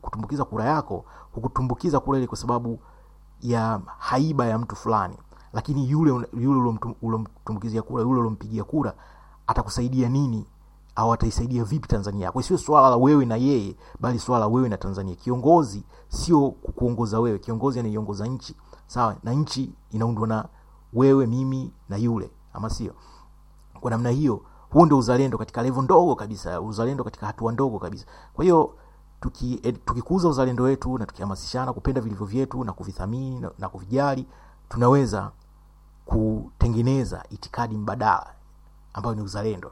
kutumbukiza 0.02 0.46
kura 0.46 0.66
yako 0.66 1.06
hukutumbukiza 1.32 2.00
kura 2.00 2.18
ile 2.18 2.28
kwa 2.28 2.38
sababu 2.38 2.80
ya 3.42 3.82
haiba 3.98 4.46
ya 4.46 4.58
mtu 4.58 4.76
fulani. 4.76 5.18
Lakini 5.54 5.90
yule 5.90 6.28
yule 6.34 6.78
ulomtumbukizia 7.02 7.82
kura 7.82 8.04
yule 8.04 8.20
ulompigia 8.20 8.64
kura 8.64 8.94
atakusaidia 9.48 10.10
nini 10.10 10.46
au 10.98 11.14
ataisaidia 11.14 11.64
vipi 11.64 11.88
tanzania 11.88 12.26
yako? 12.26 12.42
Sio 12.42 12.58
swala 12.58 12.90
la 12.90 12.98
wewe 12.98 13.26
na 13.26 13.36
yeye 13.36 13.76
bali 14.00 14.20
swala 14.20 14.40
la 14.40 14.48
wewe 14.48 14.70
na 14.70 14.78
tanzania. 14.78 15.16
Kiongozi 15.16 15.84
sio 16.08 16.50
kukuongoza 16.52 17.20
wewe. 17.20 17.40
Kiongozi 17.40 17.80
anaiongoza 17.80 18.28
nchi. 18.28 18.56
Sawa 18.88 19.16
na 19.24 19.34
nchi 19.34 19.74
inaundwa 19.92 20.28
na 20.28 20.46
wewe 20.94 21.26
mimi 21.26 21.72
na 21.90 21.98
yule. 21.98 22.32
Ama 22.54 22.70
sio? 22.70 22.94
Kwa 23.80 23.92
namna 23.92 24.10
hiyo 24.10 24.42
huo 24.70 24.86
ndio 24.86 24.98
uzalendo 24.98 25.38
katika 25.38 25.62
levo 25.64 25.82
ndogo 25.82 26.16
kabisa 26.16 26.62
uzalendo 26.62 27.04
katika 27.04 27.26
hatua 27.28 27.52
ndogo 27.52 27.80
kabisa. 27.80 28.06
Kwa 28.34 28.44
hiyo 28.44 28.74
tuki, 29.22 29.60
eh, 29.64 30.12
uzalendo 30.26 30.64
wetu 30.64 30.98
na 30.98 31.06
tukihamasishana 31.06 31.74
kupenda 31.74 32.02
vilivyo 32.02 32.26
vyetu 32.26 32.64
na 32.64 32.74
kuvithamini 32.74 33.40
na, 33.40 33.52
na 33.60 33.70
kuvijali 33.70 34.26
tunaweza 34.70 35.32
kutengeneza 36.06 37.24
itikadi 37.30 37.78
mbadala 37.78 38.34
ambayo 38.94 39.16
ni 39.16 39.22
uzalendo 39.22 39.72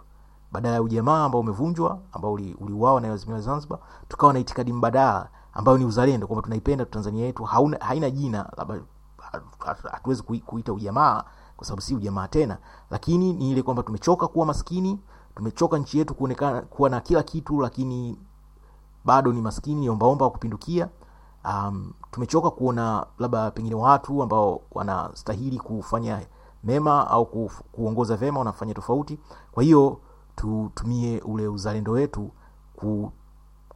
badala 0.55 0.75
ya 0.75 0.81
ujamaa 0.81 1.25
ambao 1.25 1.41
umevunjwa 1.41 1.99
ambao 2.11 2.33
uli- 2.33 2.55
uliuawa 2.59 3.01
na 3.01 3.13
Azimio 3.13 3.35
la 3.35 3.41
Zanzibar, 3.41 3.79
tukawa 4.07 4.33
na 4.33 4.39
itikadi 4.39 4.73
mbadala 4.73 5.29
ambayo 5.53 5.77
ni 5.77 5.85
uzalendo, 5.85 6.27
kwamba 6.27 6.41
tunaipenda 6.43 6.85
Tanzania 6.85 7.25
yetu, 7.25 7.43
hauna, 7.43 7.77
haina 7.81 8.09
jina 8.09 8.49
hatuwezi 9.91 10.23
kuita 10.23 10.73
ujamaa 10.73 11.23
kwa 11.57 11.65
sababu 11.67 11.81
si 11.81 11.95
ujamaa 11.95 12.27
tena, 12.27 12.57
lakini 12.89 13.33
ni 13.33 13.51
ile 13.51 13.61
kwamba 13.63 13.83
tumechoka 13.83 14.27
kuwa 14.27 14.45
maskini, 14.45 14.99
tumechoka 15.35 15.77
nchi 15.77 15.97
yetu 15.97 16.15
kuonekana 16.15 16.61
kuwa 16.61 16.89
na 16.89 17.01
kila 17.01 17.23
kitu, 17.23 17.61
lakini 17.61 18.17
bado 19.05 19.33
ni 19.33 19.41
maskini, 19.41 19.89
ombaomba 19.89 20.25
wa 20.25 20.31
kupindukia. 20.31 20.89
Um, 21.45 21.93
tumechoka 22.11 22.49
kuona 22.51 23.05
labda 23.19 23.51
pengine 23.51 23.75
watu 23.75 24.23
ambao 24.23 24.61
wanastahili 24.71 25.59
kufanya 25.59 26.21
mema 26.63 27.07
au 27.09 27.25
ku, 27.25 27.51
kuongoza 27.71 28.15
vema 28.17 28.39
wanafanya 28.39 28.73
tofauti. 28.73 29.19
Kwa 29.51 29.63
hiyo 29.63 29.99
tutumie 30.35 31.21
ule 31.21 31.47
uzalendo 31.47 31.91
wetu 31.91 32.31
ku, 32.75 33.11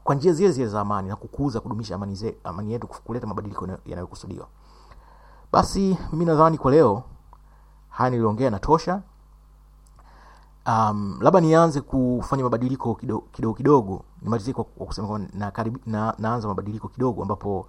kwa 0.03 0.15
njia 0.15 0.33
zile 0.33 0.51
zile 0.51 0.67
za 0.67 0.81
amani 0.81 1.07
na 1.09 1.15
kukuza 1.15 1.59
kudumisha 1.59 1.95
amani, 1.95 2.15
ze, 2.15 2.37
amani 2.43 2.71
yetu 2.71 2.87
kuleta 2.87 3.27
mabadiliko 3.27 3.67
yanayokusudiwa. 3.85 4.47
Basi 5.51 5.97
mimi 6.11 6.25
nadhani 6.25 6.57
kwa 6.57 6.71
leo 6.71 7.03
haya 7.89 8.09
niliongea 8.09 8.49
natosha. 8.49 9.01
Um, 10.67 11.17
labda 11.21 11.41
nianze 11.41 11.81
kufanya 11.81 12.43
mabadiliko 12.43 12.95
kidogo 12.95 13.23
kidogo, 13.31 13.53
kidogo. 13.53 14.03
Nimalizie 14.21 14.53
kwa, 14.53 14.63
kwa 14.63 14.85
kusema 14.85 15.07
kwamba 15.07 15.29
na, 15.33 15.51
na, 15.85 16.15
naanza 16.17 16.47
mabadiliko 16.47 16.87
kidogo 16.87 17.21
ambapo 17.21 17.67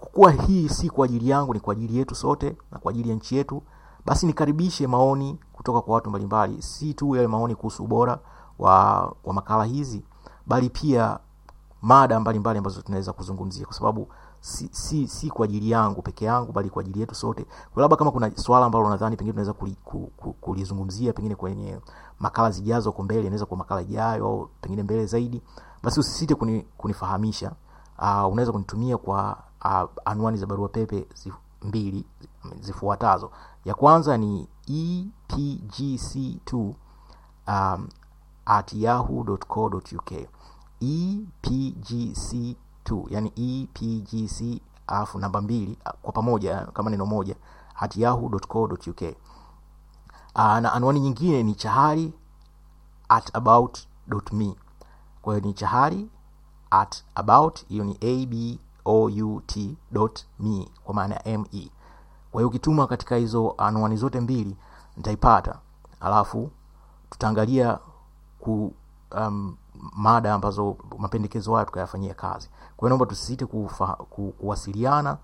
kuwa 0.00 0.32
hii 0.32 0.68
si 0.68 0.90
kwa 0.90 1.04
ajili 1.04 1.28
yangu, 1.28 1.54
ni 1.54 1.60
kwa 1.60 1.72
ajili 1.72 1.96
yetu 1.98 2.14
sote 2.14 2.56
na 2.72 2.78
kwa 2.78 2.90
ajili 2.90 3.08
ya 3.08 3.14
nchi 3.14 3.36
yetu, 3.36 3.62
basi 4.08 4.26
nikaribishe 4.26 4.86
maoni 4.86 5.38
kutoka 5.52 5.80
kwa 5.80 5.94
watu 5.94 6.08
mbalimbali, 6.10 6.62
si 6.62 6.94
tu 6.94 7.16
yale 7.16 7.28
maoni 7.28 7.54
kuhusu 7.54 7.84
ubora 7.84 8.18
wa, 8.58 9.00
wa 9.24 9.34
makala 9.34 9.64
hizi, 9.64 10.04
bali 10.46 10.70
pia 10.70 11.18
mada 11.82 12.20
mbalimbali 12.20 12.58
ambazo 12.58 12.82
tunaweza 12.82 13.12
kuzungumzia, 13.12 13.64
kwa 13.66 13.74
sababu 13.74 14.08
si, 14.40 14.68
si, 14.72 15.08
si 15.08 15.30
kwa 15.30 15.44
ajili 15.44 15.70
yangu 15.70 16.02
peke 16.02 16.24
yangu, 16.24 16.52
bali 16.52 16.70
kwa 16.70 16.80
ajili 16.82 17.00
yetu 17.00 17.14
sote. 17.14 17.46
Labda 17.76 17.96
kama 17.96 18.10
kuna 18.10 18.30
swala 18.36 18.66
ambalo 18.66 18.88
nadhani 18.88 19.16
pengine 19.16 19.32
tunaweza 19.32 19.52
kuli- 19.52 19.76
ku- 19.84 20.10
ku- 20.16 20.32
kulizungumzia 20.32 21.12
pengine 21.12 21.34
kwenye 21.34 21.78
makala 22.18 22.50
zijazo 22.50 22.90
huko 22.90 23.02
mbele, 23.02 23.20
inaweza 23.20 23.46
kuwa 23.46 23.58
makala 23.58 23.80
ijayo 23.82 24.26
au 24.26 24.48
pengine 24.60 24.82
mbele 24.82 25.06
zaidi, 25.06 25.42
basi 25.82 26.00
usisite 26.00 26.34
kuni, 26.34 26.62
kunifahamisha. 26.76 27.52
Uh, 27.98 28.32
unaweza 28.32 28.52
kunitumia 28.52 28.96
kwa 28.98 29.38
uh, 29.64 29.90
anwani 30.04 30.38
za 30.38 30.46
barua 30.46 30.68
pepe 30.68 31.06
zif, 31.14 31.34
mbili 31.62 32.04
zifuatazo. 32.60 33.30
Ya 33.64 33.74
kwanza 33.74 34.16
ni 34.18 34.48
epgc2 34.68 36.74
um, 37.48 37.88
at 38.46 38.72
yahoo.co.uk 38.72 40.12
epgc2 40.82 42.56
yani 43.10 43.32
epgc 43.36 44.60
alafu 44.86 45.18
namba 45.18 45.40
mbili 45.40 45.78
ah, 45.84 45.92
kwa 45.92 46.12
pamoja 46.12 46.60
kama 46.60 46.90
neno 46.90 47.06
moja 47.06 47.36
at 47.74 47.96
yahoo.co.uk 47.96 49.02
uh, 49.02 49.08
na 50.58 50.72
anwani 50.72 51.00
nyingine 51.00 51.42
ni 51.42 51.54
chahari 51.54 52.12
at 53.08 53.36
about.me 53.36 54.54
kwa 55.22 55.34
hiyo 55.34 55.46
ni 55.46 55.52
chahari 55.54 56.08
at 56.70 57.04
about 57.14 57.66
hiyo 57.68 57.84
ni 57.84 57.98
me 60.38 60.68
kwa 60.84 60.94
maana 60.94 61.20
ya 61.24 61.38
me 61.38 61.70
kwa 62.32 62.40
hiyo 62.40 62.48
ukituma 62.48 62.86
katika 62.86 63.16
hizo 63.16 63.54
anwani 63.58 63.96
zote 63.96 64.20
mbili 64.20 64.56
nitaipata. 64.96 65.58
Alafu 66.00 66.50
tutaangalia 67.10 67.78
ku 68.40 68.72
um, 69.16 69.56
mada 69.96 70.34
ambazo 70.34 70.76
mapendekezo 70.98 71.54
hayo 71.54 71.66
tukayafanyia 71.66 72.14
kazi. 72.14 72.48
Kwa 72.76 72.80
hiyo 72.80 72.88
naomba 72.88 73.06
tusisite 73.06 73.46
ku, 73.46 73.70
kuwasiliana 74.38 75.16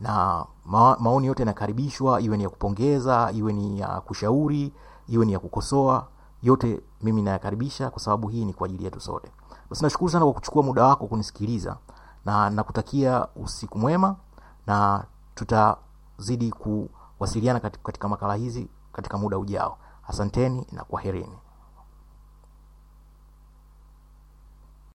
na 0.00 0.44
ma, 0.66 0.96
maoni 1.00 1.26
yote 1.26 1.42
yanakaribishwa 1.42 2.20
iwe 2.20 2.36
ni 2.36 2.42
ya 2.42 2.48
kupongeza 2.50 3.30
iwe 3.34 3.52
ni 3.52 3.80
ya 3.80 3.88
kushauri 4.00 4.72
iwe 5.08 5.26
ni 5.26 5.32
ya 5.32 5.38
kukosoa 5.38 6.06
yote 6.42 6.80
mimi 7.02 7.22
nayakaribisha 7.22 7.90
kwa 7.90 8.00
sababu 8.02 8.28
hii 8.28 8.44
ni 8.44 8.52
kwa 8.52 8.66
ajili 8.66 8.84
yetu 8.84 9.00
sote. 9.00 9.30
Basi 9.70 9.82
nashukuru 9.84 10.10
sana 10.10 10.24
kwa 10.24 10.34
kuchukua 10.34 10.62
muda 10.62 10.84
wako 10.84 11.06
kunisikiliza 11.06 11.76
na 12.24 12.50
nakutakia 12.50 13.26
usiku 13.36 13.78
mwema 13.78 14.16
na 14.66 15.04
tutazidi 16.18 16.50
kuwasiliana 16.52 17.60
katika 17.60 18.08
makala 18.08 18.34
hizi 18.34 18.68
katika 18.92 19.18
muda 19.18 19.38
ujao. 19.38 19.78
Asanteni 20.08 20.66
na 20.72 20.84
kwaherini 20.84 21.38